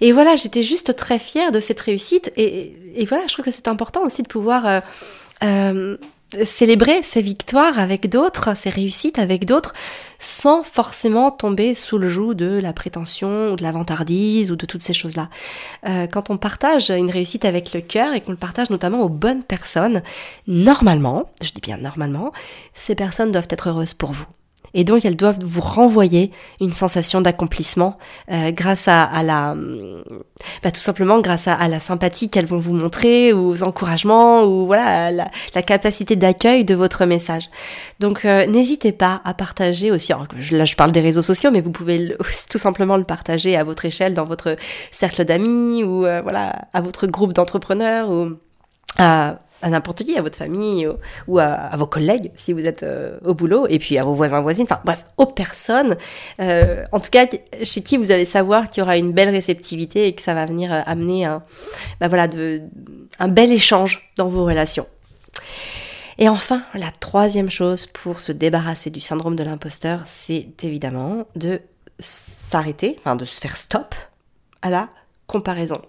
Et 0.00 0.12
voilà, 0.12 0.36
j'étais 0.36 0.62
juste 0.62 0.94
très 0.94 1.18
fière 1.18 1.50
de 1.50 1.58
cette 1.58 1.80
réussite 1.80 2.32
et, 2.36 2.74
et 2.98 3.04
voilà, 3.04 3.26
je 3.28 3.32
trouve 3.32 3.44
que 3.44 3.50
c'est 3.50 3.68
important 3.68 4.02
aussi 4.02 4.22
de 4.22 4.28
pouvoir 4.28 4.66
euh, 4.66 4.80
euh, 5.44 5.96
célébrer 6.44 7.00
ses 7.02 7.22
victoires 7.22 7.78
avec 7.78 8.08
d'autres, 8.08 8.56
ses 8.56 8.70
réussites 8.70 9.20
avec 9.20 9.46
d'autres, 9.46 9.72
sans 10.18 10.64
forcément 10.64 11.30
tomber 11.30 11.76
sous 11.76 11.96
le 11.96 12.08
joug 12.08 12.34
de 12.34 12.58
la 12.58 12.72
prétention 12.72 13.52
ou 13.52 13.56
de 13.56 13.62
la 13.62 13.70
vantardise 13.70 14.50
ou 14.50 14.56
de 14.56 14.66
toutes 14.66 14.82
ces 14.82 14.94
choses-là. 14.94 15.30
Euh, 15.88 16.08
quand 16.08 16.28
on 16.30 16.36
partage 16.36 16.90
une 16.90 17.10
réussite 17.10 17.44
avec 17.44 17.72
le 17.72 17.80
cœur 17.80 18.14
et 18.14 18.20
qu'on 18.20 18.32
le 18.32 18.36
partage 18.36 18.68
notamment 18.68 19.00
aux 19.00 19.08
bonnes 19.08 19.44
personnes, 19.44 20.02
normalement, 20.48 21.30
je 21.40 21.52
dis 21.52 21.60
bien 21.60 21.78
normalement, 21.78 22.32
ces 22.74 22.96
personnes 22.96 23.30
doivent 23.30 23.48
être 23.50 23.68
heureuses 23.68 23.94
pour 23.94 24.10
vous. 24.10 24.26
Et 24.74 24.84
donc 24.84 25.04
elles 25.04 25.16
doivent 25.16 25.38
vous 25.42 25.60
renvoyer 25.60 26.30
une 26.60 26.72
sensation 26.72 27.20
d'accomplissement 27.20 27.98
euh, 28.30 28.50
grâce 28.50 28.88
à, 28.88 29.22
la, 29.22 29.54
bah, 30.62 30.70
tout 30.70 30.80
simplement 30.80 31.20
grâce 31.20 31.48
à, 31.48 31.68
la 31.68 31.80
sympathie 31.80 32.30
qu'elles 32.30 32.46
vont 32.46 32.58
vous 32.58 32.74
montrer, 32.74 33.32
ou 33.32 33.48
aux 33.48 33.62
encouragements, 33.62 34.44
ou 34.44 34.66
voilà 34.66 35.10
la, 35.10 35.30
la 35.54 35.62
capacité 35.62 36.16
d'accueil 36.16 36.64
de 36.64 36.74
votre 36.74 37.04
message. 37.06 37.48
Donc 38.00 38.24
euh, 38.24 38.46
n'hésitez 38.46 38.92
pas 38.92 39.20
à 39.24 39.34
partager 39.34 39.90
aussi. 39.90 40.12
Alors, 40.12 40.26
là 40.50 40.64
je 40.64 40.76
parle 40.76 40.92
des 40.92 41.00
réseaux 41.00 41.22
sociaux, 41.22 41.50
mais 41.50 41.60
vous 41.60 41.72
pouvez 41.72 42.16
tout 42.50 42.58
simplement 42.58 42.96
le 42.96 43.04
partager 43.04 43.56
à 43.56 43.64
votre 43.64 43.84
échelle 43.84 44.14
dans 44.14 44.24
votre 44.24 44.56
cercle 44.90 45.24
d'amis 45.24 45.82
ou 45.84 46.06
euh, 46.06 46.20
voilà 46.22 46.66
à 46.72 46.80
votre 46.80 47.06
groupe 47.06 47.32
d'entrepreneurs 47.32 48.10
ou 48.10 48.32
à 48.98 49.38
à 49.62 49.70
n'importe 49.70 50.04
qui, 50.04 50.16
à 50.16 50.22
votre 50.22 50.38
famille 50.38 50.88
ou, 51.26 51.38
à, 51.38 51.70
vos 51.76 51.86
collègues 51.86 52.30
si 52.36 52.52
vous 52.52 52.66
êtes 52.66 52.82
euh, 52.82 53.18
au 53.24 53.34
boulot, 53.34 53.66
et 53.68 53.78
puis 53.78 53.98
à 53.98 54.02
vos 54.02 54.14
voisins, 54.14 54.40
voisines, 54.40 54.66
enfin 54.68 54.80
bref, 54.84 55.04
aux 55.16 55.26
personnes, 55.26 55.96
euh, 56.40 56.84
en 56.92 57.00
tout 57.00 57.10
cas 57.10 57.26
chez 57.62 57.82
qui 57.82 57.96
vous 57.96 58.10
allez 58.12 58.24
savoir 58.24 58.70
qu'il 58.70 58.80
y 58.80 58.82
aura 58.82 58.96
une 58.96 59.12
belle 59.12 59.30
réceptivité 59.30 60.06
et 60.06 60.14
que 60.14 60.22
ça 60.22 60.34
va 60.34 60.46
venir 60.46 60.72
euh, 60.72 60.80
amener 60.86 61.24
un, 61.24 61.42
bah 62.00 62.08
voilà, 62.08 62.28
un 63.18 63.28
bel 63.28 63.52
échange 63.52 64.12
dans 64.16 64.28
vos 64.28 64.44
relations. 64.44 64.86
Et 66.18 66.28
enfin, 66.28 66.62
la 66.74 66.90
troisième 66.90 67.50
chose 67.50 67.86
pour 67.86 68.20
se 68.20 68.32
débarrasser 68.32 68.90
du 68.90 69.00
syndrome 69.00 69.36
de 69.36 69.44
l'imposteur, 69.44 70.02
c'est 70.04 70.64
évidemment 70.64 71.26
de 71.36 71.60
s'arrêter, 72.00 72.96
enfin 72.98 73.14
de 73.14 73.24
se 73.24 73.40
faire 73.40 73.56
stop 73.56 73.94
à 74.62 74.70
la 74.70 74.88
comparaison. 75.28 75.80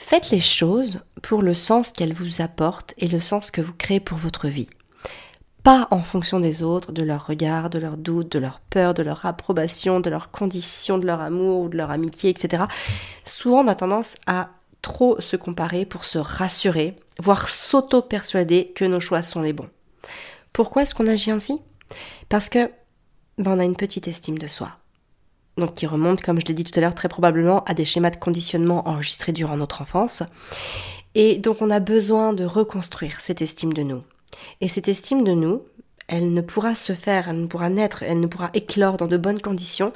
Faites 0.00 0.30
les 0.30 0.40
choses 0.40 1.00
pour 1.22 1.42
le 1.42 1.54
sens 1.54 1.90
qu'elles 1.90 2.14
vous 2.14 2.40
apportent 2.40 2.94
et 2.98 3.08
le 3.08 3.18
sens 3.18 3.50
que 3.50 3.60
vous 3.60 3.74
créez 3.74 3.98
pour 3.98 4.16
votre 4.16 4.46
vie. 4.46 4.68
Pas 5.64 5.88
en 5.90 6.02
fonction 6.02 6.38
des 6.38 6.62
autres, 6.62 6.92
de 6.92 7.02
leur 7.02 7.26
regard, 7.26 7.68
de 7.68 7.80
leurs 7.80 7.96
doutes, 7.96 8.30
de 8.30 8.38
leur 8.38 8.60
peur, 8.60 8.94
de 8.94 9.02
leur 9.02 9.26
approbation, 9.26 9.98
de 9.98 10.08
leurs 10.08 10.30
conditions, 10.30 10.98
de 10.98 11.04
leur 11.04 11.20
amour 11.20 11.62
ou 11.62 11.68
de 11.68 11.76
leur 11.76 11.90
amitié, 11.90 12.30
etc. 12.30 12.62
Souvent, 13.24 13.64
on 13.64 13.66
a 13.66 13.74
tendance 13.74 14.16
à 14.28 14.50
trop 14.82 15.20
se 15.20 15.34
comparer 15.34 15.84
pour 15.84 16.04
se 16.04 16.18
rassurer, 16.18 16.94
voire 17.18 17.48
s'auto-persuader 17.48 18.72
que 18.76 18.84
nos 18.84 19.00
choix 19.00 19.24
sont 19.24 19.42
les 19.42 19.52
bons. 19.52 19.68
Pourquoi 20.52 20.82
est-ce 20.82 20.94
qu'on 20.94 21.08
agit 21.08 21.32
ainsi? 21.32 21.60
Parce 22.28 22.48
que 22.48 22.70
ben, 23.36 23.50
on 23.50 23.58
a 23.58 23.64
une 23.64 23.76
petite 23.76 24.06
estime 24.06 24.38
de 24.38 24.46
soi 24.46 24.70
donc 25.58 25.74
qui 25.74 25.86
remonte, 25.86 26.22
comme 26.22 26.40
je 26.40 26.46
l'ai 26.46 26.54
dit 26.54 26.64
tout 26.64 26.78
à 26.78 26.80
l'heure, 26.80 26.94
très 26.94 27.08
probablement 27.08 27.64
à 27.64 27.74
des 27.74 27.84
schémas 27.84 28.10
de 28.10 28.16
conditionnement 28.16 28.88
enregistrés 28.88 29.32
durant 29.32 29.56
notre 29.56 29.82
enfance. 29.82 30.22
Et 31.14 31.38
donc 31.38 31.62
on 31.62 31.70
a 31.70 31.80
besoin 31.80 32.32
de 32.32 32.44
reconstruire 32.44 33.20
cette 33.20 33.42
estime 33.42 33.72
de 33.72 33.82
nous. 33.82 34.02
Et 34.60 34.68
cette 34.68 34.88
estime 34.88 35.24
de 35.24 35.32
nous, 35.32 35.62
elle 36.06 36.32
ne 36.32 36.40
pourra 36.40 36.74
se 36.74 36.92
faire, 36.92 37.28
elle 37.28 37.40
ne 37.40 37.46
pourra 37.46 37.68
naître, 37.68 38.02
elle 38.02 38.20
ne 38.20 38.26
pourra 38.26 38.50
éclore 38.54 38.96
dans 38.96 39.06
de 39.06 39.16
bonnes 39.16 39.40
conditions 39.40 39.92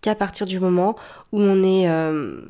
qu'à 0.00 0.14
partir 0.14 0.46
du 0.46 0.60
moment 0.60 0.94
où 1.32 1.40
on 1.40 1.62
est 1.62 1.88
euh, 1.88 2.40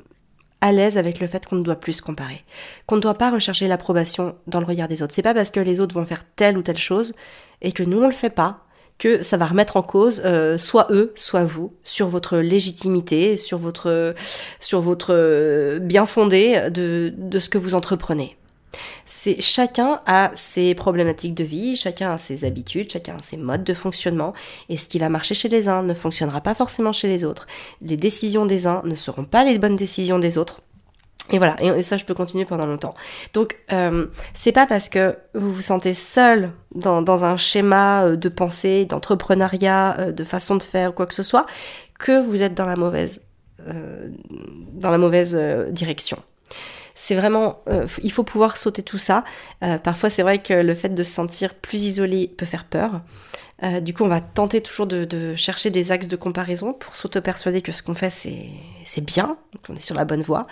à 0.60 0.72
l'aise 0.72 0.98
avec 0.98 1.20
le 1.20 1.26
fait 1.26 1.46
qu'on 1.46 1.56
ne 1.56 1.62
doit 1.62 1.76
plus 1.76 1.94
se 1.94 2.02
comparer, 2.02 2.44
qu'on 2.86 2.96
ne 2.96 3.00
doit 3.00 3.14
pas 3.14 3.30
rechercher 3.30 3.68
l'approbation 3.68 4.36
dans 4.46 4.60
le 4.60 4.66
regard 4.66 4.88
des 4.88 5.02
autres. 5.02 5.14
C'est 5.14 5.22
pas 5.22 5.34
parce 5.34 5.50
que 5.50 5.60
les 5.60 5.80
autres 5.80 5.94
vont 5.94 6.04
faire 6.04 6.24
telle 6.36 6.58
ou 6.58 6.62
telle 6.62 6.78
chose 6.78 7.14
et 7.62 7.72
que 7.72 7.82
nous 7.82 8.02
on 8.02 8.06
le 8.06 8.12
fait 8.12 8.30
pas 8.30 8.65
que 8.98 9.22
ça 9.22 9.36
va 9.36 9.46
remettre 9.46 9.76
en 9.76 9.82
cause 9.82 10.22
euh, 10.24 10.58
soit 10.58 10.88
eux, 10.90 11.12
soit 11.14 11.44
vous, 11.44 11.74
sur 11.84 12.08
votre 12.08 12.38
légitimité, 12.38 13.36
sur 13.36 13.58
votre, 13.58 14.14
sur 14.60 14.80
votre 14.80 15.12
euh, 15.12 15.78
bien 15.78 16.06
fondé 16.06 16.70
de, 16.70 17.12
de 17.16 17.38
ce 17.38 17.48
que 17.48 17.58
vous 17.58 17.74
entreprenez. 17.74 18.36
C'est 19.04 19.40
chacun 19.40 20.00
a 20.06 20.32
ses 20.34 20.74
problématiques 20.74 21.34
de 21.34 21.44
vie, 21.44 21.76
chacun 21.76 22.12
a 22.12 22.18
ses 22.18 22.44
habitudes, 22.44 22.90
chacun 22.92 23.16
a 23.16 23.22
ses 23.22 23.36
modes 23.36 23.64
de 23.64 23.74
fonctionnement, 23.74 24.34
et 24.68 24.76
ce 24.76 24.88
qui 24.88 24.98
va 24.98 25.08
marcher 25.08 25.34
chez 25.34 25.48
les 25.48 25.68
uns 25.68 25.82
ne 25.82 25.94
fonctionnera 25.94 26.40
pas 26.40 26.54
forcément 26.54 26.92
chez 26.92 27.08
les 27.08 27.24
autres. 27.24 27.46
Les 27.80 27.96
décisions 27.96 28.46
des 28.46 28.66
uns 28.66 28.82
ne 28.84 28.94
seront 28.94 29.24
pas 29.24 29.44
les 29.44 29.58
bonnes 29.58 29.76
décisions 29.76 30.18
des 30.18 30.38
autres. 30.38 30.58
Et 31.32 31.38
voilà, 31.38 31.56
et 31.60 31.82
ça 31.82 31.96
je 31.96 32.04
peux 32.04 32.14
continuer 32.14 32.44
pendant 32.44 32.66
longtemps. 32.66 32.94
Donc 33.32 33.56
euh, 33.72 34.06
c'est 34.32 34.52
pas 34.52 34.66
parce 34.66 34.88
que 34.88 35.16
vous 35.34 35.52
vous 35.52 35.62
sentez 35.62 35.92
seul 35.92 36.52
dans, 36.76 37.24
un 37.24 37.36
schéma 37.36 38.04
euh, 38.04 38.16
de 38.16 38.28
pensée, 38.28 38.84
d'entrepreneuriat, 38.84 39.96
euh, 39.98 40.12
de 40.12 40.24
façon 40.24 40.56
de 40.56 40.62
faire 40.62 40.94
quoi 40.94 41.06
que 41.06 41.14
ce 41.14 41.22
soit, 41.22 41.46
que 41.98 42.22
vous 42.22 42.42
êtes 42.42 42.54
dans 42.54 42.66
la 42.66 42.76
mauvaise, 42.76 43.26
euh, 43.66 44.08
dans 44.72 44.90
la 44.90 44.98
mauvaise 44.98 45.34
direction. 45.70 46.18
C'est 46.96 47.14
vraiment, 47.14 47.62
il 48.02 48.10
faut 48.10 48.24
pouvoir 48.24 48.56
sauter 48.56 48.82
tout 48.82 48.98
ça. 48.98 49.22
parfois 49.84 50.08
c'est 50.10 50.22
vrai 50.22 50.38
que 50.38 50.54
le 50.54 50.74
fait 50.74 50.88
de 50.88 51.04
se 51.04 51.12
sentir 51.12 51.54
plus 51.54 51.84
isolé 51.84 52.26
peut 52.26 52.46
faire 52.46 52.64
peur. 52.64 53.02
Euh, 53.62 53.80
du 53.80 53.94
coup, 53.94 54.04
on 54.04 54.08
va 54.08 54.20
tenter 54.20 54.60
toujours 54.60 54.86
de, 54.86 55.34
chercher 55.34 55.70
des 55.70 55.90
axes 55.90 56.08
de 56.08 56.16
comparaison 56.16 56.74
pour 56.74 56.94
s'auto-persuader 56.94 57.62
que 57.62 57.72
ce 57.72 57.82
qu'on 57.82 57.94
fait 57.94 58.10
c'est 58.10 59.04
bien, 59.04 59.38
qu'on 59.66 59.74
est 59.74 59.80
sur 59.80 59.94
la 59.94 60.04
bonne 60.04 60.22
voie. 60.22 60.46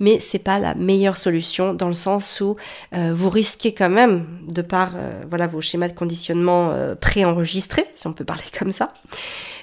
Mais 0.00 0.18
c'est 0.18 0.40
pas 0.40 0.58
la 0.58 0.74
meilleure 0.74 1.16
solution 1.16 1.74
dans 1.74 1.88
le 1.88 1.94
sens 1.94 2.40
où 2.40 2.56
euh, 2.94 3.12
vous 3.14 3.30
risquez 3.30 3.72
quand 3.72 3.88
même, 3.88 4.26
de 4.48 4.62
par 4.62 4.92
euh, 4.96 5.22
voilà 5.28 5.46
vos 5.46 5.60
schémas 5.60 5.88
de 5.88 5.94
conditionnement 5.94 6.72
préenregistrés, 7.00 7.86
si 7.92 8.06
on 8.06 8.12
peut 8.12 8.24
parler 8.24 8.42
comme 8.58 8.72
ça, 8.72 8.94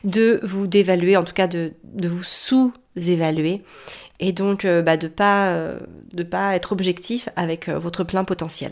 de 0.04 0.40
vous 0.44 0.68
dévaluer, 0.68 1.18
en 1.18 1.24
tout 1.24 1.34
cas 1.34 1.48
de, 1.48 1.74
vous 2.04 2.24
sous-évaluer 2.24 3.64
et 4.20 4.32
donc 4.32 4.66
bah, 4.66 4.98
de 4.98 5.08
pas 5.08 5.76
de 6.14 6.24
pas 6.24 6.56
être 6.56 6.72
objectif 6.72 7.30
avec 7.36 7.70
votre 7.70 8.04
plein 8.04 8.24
potentiel. 8.24 8.72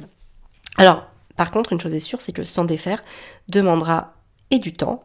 Alors 0.77 1.05
par 1.35 1.51
contre, 1.51 1.73
une 1.73 1.81
chose 1.81 1.93
est 1.93 1.99
sûre, 1.99 2.21
c'est 2.21 2.31
que 2.31 2.45
s'en 2.45 2.63
défaire 2.65 3.01
demandera 3.49 4.13
et 4.51 4.59
du 4.59 4.73
temps, 4.73 5.03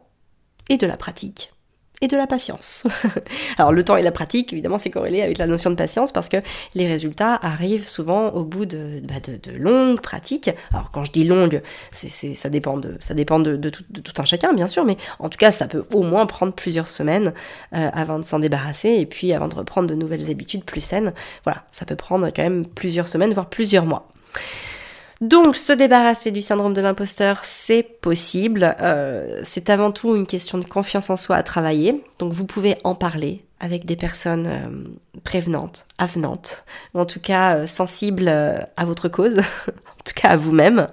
et 0.69 0.77
de 0.77 0.87
la 0.87 0.97
pratique, 0.97 1.51
et 2.01 2.07
de 2.07 2.17
la 2.17 2.27
patience. 2.27 2.85
Alors 3.57 3.71
le 3.71 3.83
temps 3.83 3.95
et 3.95 4.01
la 4.01 4.11
pratique, 4.11 4.51
évidemment, 4.53 4.77
c'est 4.77 4.89
corrélé 4.89 5.21
avec 5.21 5.37
la 5.37 5.47
notion 5.47 5.69
de 5.69 5.75
patience 5.75 6.11
parce 6.11 6.29
que 6.29 6.37
les 6.75 6.87
résultats 6.87 7.35
arrivent 7.41 7.87
souvent 7.87 8.29
au 8.29 8.43
bout 8.43 8.65
de, 8.65 9.01
bah, 9.03 9.15
de, 9.19 9.51
longues 9.51 10.01
pratiques. 10.01 10.49
Alors 10.73 10.91
quand 10.91 11.05
je 11.05 11.11
dis 11.11 11.23
longues, 11.23 11.61
c'est, 11.91 12.35
ça 12.35 12.49
dépend, 12.49 12.77
de, 12.77 12.97
ça 12.99 13.13
dépend 13.13 13.39
de, 13.39 13.55
tout, 13.69 14.13
un 14.17 14.25
chacun, 14.25 14.53
bien 14.53 14.67
sûr, 14.67 14.83
mais 14.83 14.97
en 15.19 15.29
tout 15.29 15.37
cas, 15.37 15.51
ça 15.51 15.67
peut 15.67 15.85
au 15.93 16.01
moins 16.01 16.25
prendre 16.25 16.53
plusieurs 16.53 16.87
semaines 16.87 17.33
euh, 17.75 17.89
avant 17.93 18.19
de 18.19 18.25
s'en 18.25 18.39
débarrasser 18.39 18.89
et 18.89 19.05
puis 19.05 19.33
avant 19.33 19.47
de 19.47 19.55
reprendre 19.55 19.87
de 19.87 19.95
nouvelles 19.95 20.29
habitudes 20.29 20.63
plus 20.63 20.81
saines. 20.81 21.13
Voilà, 21.43 21.63
ça 21.71 21.85
peut 21.85 21.95
prendre 21.95 22.27
quand 22.29 22.43
même 22.43 22.65
plusieurs 22.65 23.07
semaines, 23.07 23.33
voire 23.33 23.49
plusieurs 23.49 23.85
mois. 23.85 24.07
Donc 25.21 25.55
se 25.55 25.71
débarrasser 25.71 26.31
du 26.31 26.41
syndrome 26.41 26.73
de 26.73 26.81
l'imposteur, 26.81 27.41
c'est 27.43 27.83
possible. 27.83 28.75
Euh, 28.81 29.39
c'est 29.43 29.69
avant 29.69 29.91
tout 29.91 30.15
une 30.15 30.25
question 30.25 30.57
de 30.57 30.65
confiance 30.65 31.11
en 31.11 31.15
soi 31.15 31.35
à 31.35 31.43
travailler. 31.43 32.03
Donc 32.17 32.33
vous 32.33 32.45
pouvez 32.45 32.75
en 32.83 32.95
parler 32.95 33.45
avec 33.59 33.85
des 33.85 33.95
personnes 33.95 34.47
euh, 34.47 35.19
prévenantes, 35.23 35.85
avenantes, 35.99 36.65
ou 36.95 36.99
en 36.99 37.05
tout 37.05 37.19
cas 37.19 37.57
euh, 37.57 37.67
sensibles 37.67 38.29
à 38.29 38.85
votre 38.85 39.09
cause, 39.09 39.37
en 39.67 40.03
tout 40.03 40.15
cas 40.15 40.29
à 40.29 40.37
vous-même. 40.37 40.87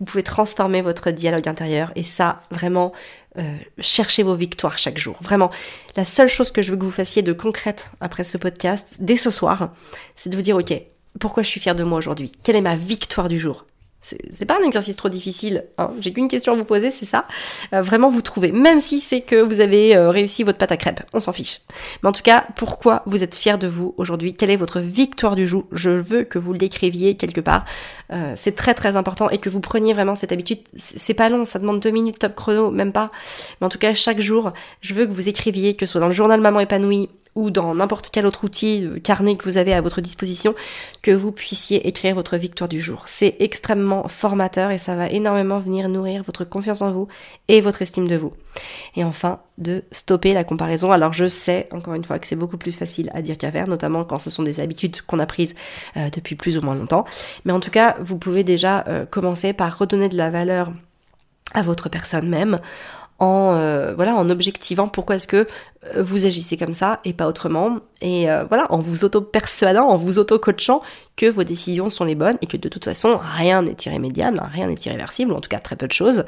Vous 0.00 0.06
pouvez 0.06 0.24
transformer 0.24 0.82
votre 0.82 1.12
dialogue 1.12 1.46
intérieur 1.46 1.92
et 1.94 2.02
ça, 2.02 2.40
vraiment, 2.50 2.90
cherchez 3.78 4.24
vos 4.24 4.34
victoires 4.34 4.76
chaque 4.76 4.98
jour. 4.98 5.16
Vraiment, 5.20 5.52
la 5.94 6.04
seule 6.04 6.26
chose 6.26 6.50
que 6.50 6.60
je 6.60 6.72
veux 6.72 6.76
que 6.76 6.84
vous 6.84 6.90
fassiez 6.90 7.22
de 7.22 7.32
concrète 7.32 7.92
après 8.00 8.24
ce 8.24 8.36
podcast, 8.36 8.96
dès 8.98 9.16
ce 9.16 9.30
soir, 9.30 9.70
c'est 10.16 10.28
de 10.28 10.34
vous 10.34 10.42
dire, 10.42 10.56
ok, 10.56 10.74
pourquoi 11.20 11.42
je 11.42 11.48
suis 11.48 11.60
fière 11.60 11.74
de 11.74 11.84
moi 11.84 11.98
aujourd'hui? 11.98 12.32
Quelle 12.42 12.56
est 12.56 12.62
ma 12.62 12.76
victoire 12.76 13.28
du 13.28 13.38
jour? 13.38 13.64
C'est 14.02 14.46
pas 14.46 14.58
un 14.60 14.64
exercice 14.64 14.96
trop 14.96 15.08
difficile. 15.08 15.64
Hein. 15.78 15.92
J'ai 16.00 16.12
qu'une 16.12 16.26
question 16.26 16.52
à 16.52 16.56
vous 16.56 16.64
poser, 16.64 16.90
c'est 16.90 17.04
ça. 17.04 17.24
Euh, 17.72 17.82
vraiment 17.82 18.10
vous 18.10 18.20
trouvez. 18.20 18.50
Même 18.50 18.80
si 18.80 18.98
c'est 18.98 19.20
que 19.20 19.36
vous 19.36 19.60
avez 19.60 19.94
euh, 19.94 20.10
réussi 20.10 20.42
votre 20.42 20.58
pâte 20.58 20.72
à 20.72 20.76
crêpes, 20.76 21.04
on 21.12 21.20
s'en 21.20 21.32
fiche. 21.32 21.60
Mais 22.02 22.08
en 22.08 22.12
tout 22.12 22.22
cas, 22.22 22.44
pourquoi 22.56 23.04
vous 23.06 23.22
êtes 23.22 23.36
fier 23.36 23.58
de 23.58 23.68
vous 23.68 23.94
aujourd'hui? 23.98 24.34
Quelle 24.34 24.50
est 24.50 24.56
votre 24.56 24.80
victoire 24.80 25.36
du 25.36 25.46
jour? 25.46 25.66
Je 25.70 25.90
veux 25.90 26.24
que 26.24 26.40
vous 26.40 26.52
l'écriviez 26.52 27.16
quelque 27.16 27.40
part. 27.40 27.64
Euh, 28.12 28.32
c'est 28.36 28.56
très 28.56 28.74
très 28.74 28.96
important 28.96 29.30
et 29.30 29.38
que 29.38 29.48
vous 29.48 29.60
preniez 29.60 29.92
vraiment 29.92 30.16
cette 30.16 30.32
habitude. 30.32 30.58
C'est 30.74 31.14
pas 31.14 31.28
long, 31.28 31.44
ça 31.44 31.60
demande 31.60 31.78
deux 31.78 31.90
minutes 31.90 32.18
top 32.18 32.34
chrono, 32.34 32.72
même 32.72 32.92
pas. 32.92 33.12
Mais 33.60 33.68
en 33.68 33.70
tout 33.70 33.78
cas, 33.78 33.94
chaque 33.94 34.20
jour, 34.20 34.50
je 34.80 34.94
veux 34.94 35.06
que 35.06 35.12
vous 35.12 35.28
écriviez, 35.28 35.76
que 35.76 35.86
ce 35.86 35.92
soit 35.92 36.00
dans 36.00 36.08
le 36.08 36.12
journal 36.12 36.40
Maman 36.40 36.58
épanouie 36.58 37.08
ou 37.34 37.50
dans 37.50 37.74
n'importe 37.74 38.10
quel 38.10 38.26
autre 38.26 38.44
outil, 38.44 38.84
euh, 38.84 38.98
carnet 39.00 39.36
que 39.36 39.44
vous 39.44 39.56
avez 39.56 39.72
à 39.72 39.80
votre 39.80 40.00
disposition, 40.00 40.54
que 41.00 41.10
vous 41.10 41.32
puissiez 41.32 41.88
écrire 41.88 42.14
votre 42.14 42.36
victoire 42.36 42.68
du 42.68 42.80
jour. 42.80 43.04
C'est 43.06 43.36
extrêmement 43.40 44.06
formateur 44.08 44.70
et 44.70 44.78
ça 44.78 44.96
va 44.96 45.08
énormément 45.08 45.58
venir 45.58 45.88
nourrir 45.88 46.22
votre 46.22 46.44
confiance 46.44 46.82
en 46.82 46.90
vous 46.90 47.08
et 47.48 47.60
votre 47.60 47.82
estime 47.82 48.08
de 48.08 48.16
vous. 48.16 48.32
Et 48.96 49.04
enfin, 49.04 49.40
de 49.58 49.82
stopper 49.92 50.34
la 50.34 50.44
comparaison. 50.44 50.92
Alors 50.92 51.12
je 51.12 51.26
sais, 51.26 51.68
encore 51.72 51.94
une 51.94 52.04
fois, 52.04 52.18
que 52.18 52.26
c'est 52.26 52.36
beaucoup 52.36 52.58
plus 52.58 52.72
facile 52.72 53.10
à 53.14 53.22
dire 53.22 53.38
qu'à 53.38 53.50
faire, 53.50 53.68
notamment 53.68 54.04
quand 54.04 54.18
ce 54.18 54.30
sont 54.30 54.42
des 54.42 54.60
habitudes 54.60 55.00
qu'on 55.02 55.18
a 55.18 55.26
prises 55.26 55.54
euh, 55.96 56.10
depuis 56.10 56.34
plus 56.34 56.58
ou 56.58 56.62
moins 56.62 56.74
longtemps. 56.74 57.04
Mais 57.44 57.52
en 57.52 57.60
tout 57.60 57.70
cas, 57.70 57.96
vous 58.00 58.18
pouvez 58.18 58.44
déjà 58.44 58.84
euh, 58.88 59.06
commencer 59.06 59.52
par 59.52 59.78
redonner 59.78 60.08
de 60.08 60.16
la 60.16 60.30
valeur 60.30 60.72
à 61.54 61.62
votre 61.62 61.88
personne 61.88 62.28
même 62.28 62.60
en 63.22 63.54
euh, 63.54 63.94
voilà 63.94 64.16
en 64.16 64.28
objectivant 64.30 64.88
pourquoi 64.88 65.14
est-ce 65.14 65.28
que 65.28 65.46
euh, 65.94 66.02
vous 66.02 66.26
agissez 66.26 66.56
comme 66.56 66.74
ça 66.74 66.98
et 67.04 67.12
pas 67.12 67.28
autrement 67.28 67.78
et 68.00 68.28
euh, 68.28 68.44
voilà 68.48 68.66
en 68.72 68.78
vous 68.78 69.04
auto-persuadant, 69.04 69.86
en 69.86 69.96
vous 69.96 70.18
auto-coachant 70.18 70.82
que 71.16 71.26
vos 71.26 71.44
décisions 71.44 71.88
sont 71.88 72.04
les 72.04 72.16
bonnes 72.16 72.36
et 72.42 72.46
que 72.46 72.56
de 72.56 72.68
toute 72.68 72.84
façon 72.84 73.20
rien 73.22 73.62
n'est 73.62 73.76
irrémédiable, 73.86 74.42
rien 74.50 74.66
n'est 74.66 74.74
irréversible, 74.74 75.32
en 75.32 75.40
tout 75.40 75.48
cas 75.48 75.60
très 75.60 75.76
peu 75.76 75.86
de 75.86 75.92
choses 75.92 76.24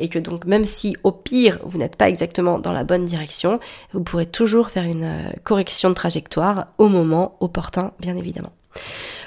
et 0.00 0.08
que 0.08 0.18
donc 0.18 0.46
même 0.46 0.64
si 0.64 0.96
au 1.02 1.12
pire 1.12 1.58
vous 1.62 1.78
n'êtes 1.78 1.96
pas 1.96 2.08
exactement 2.08 2.58
dans 2.58 2.72
la 2.72 2.84
bonne 2.84 3.04
direction, 3.04 3.60
vous 3.92 4.02
pourrez 4.02 4.26
toujours 4.26 4.70
faire 4.70 4.84
une 4.84 5.10
correction 5.42 5.90
de 5.90 5.94
trajectoire 5.94 6.68
au 6.78 6.88
moment 6.88 7.36
opportun 7.40 7.92
bien 8.00 8.16
évidemment. 8.16 8.52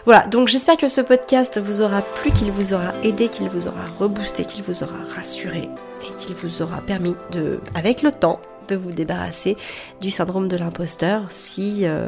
Voilà, 0.05 0.25
donc 0.27 0.47
j'espère 0.47 0.77
que 0.77 0.87
ce 0.87 1.01
podcast 1.01 1.59
vous 1.59 1.81
aura 1.81 2.01
plu, 2.01 2.31
qu'il 2.31 2.51
vous 2.51 2.73
aura 2.73 2.93
aidé, 3.03 3.27
qu'il 3.27 3.49
vous 3.49 3.67
aura 3.67 3.85
reboosté, 3.99 4.45
qu'il 4.45 4.63
vous 4.63 4.81
aura 4.81 5.03
rassuré 5.13 5.69
et 6.01 6.15
qu'il 6.17 6.33
vous 6.33 6.61
aura 6.61 6.79
permis 6.79 7.15
de, 7.31 7.59
avec 7.75 8.03
le 8.03 8.11
temps, 8.13 8.39
de 8.69 8.75
vous 8.75 8.91
débarrasser 8.91 9.57
du 9.99 10.11
syndrome 10.11 10.47
de 10.47 10.55
l'imposteur 10.55 11.23
si, 11.29 11.81
euh, 11.83 12.07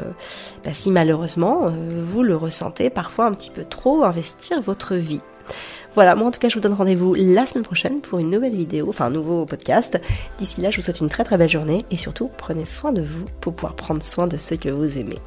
bah, 0.64 0.70
malheureusement 0.86 1.66
euh, 1.66 1.70
vous 1.98 2.22
le 2.22 2.36
ressentez 2.36 2.90
parfois 2.90 3.26
un 3.26 3.32
petit 3.32 3.50
peu 3.50 3.64
trop 3.64 4.02
investir 4.04 4.60
votre 4.60 4.94
vie. 4.94 5.20
Voilà, 5.94 6.14
moi 6.14 6.28
en 6.28 6.30
tout 6.30 6.38
cas 6.38 6.48
je 6.48 6.54
vous 6.54 6.60
donne 6.60 6.72
rendez-vous 6.72 7.14
la 7.14 7.44
semaine 7.46 7.64
prochaine 7.64 8.00
pour 8.00 8.18
une 8.18 8.30
nouvelle 8.30 8.54
vidéo, 8.54 8.86
enfin 8.88 9.06
un 9.06 9.10
nouveau 9.10 9.44
podcast. 9.44 10.00
D'ici 10.38 10.60
là 10.60 10.70
je 10.70 10.76
vous 10.76 10.82
souhaite 10.82 11.00
une 11.00 11.08
très 11.08 11.24
très 11.24 11.36
belle 11.36 11.50
journée 11.50 11.84
et 11.90 11.96
surtout 11.96 12.30
prenez 12.38 12.64
soin 12.64 12.92
de 12.92 13.02
vous 13.02 13.24
pour 13.40 13.54
pouvoir 13.54 13.74
prendre 13.74 14.02
soin 14.02 14.26
de 14.26 14.36
ceux 14.36 14.56
que 14.56 14.68
vous 14.68 14.98
aimez. 14.98 15.18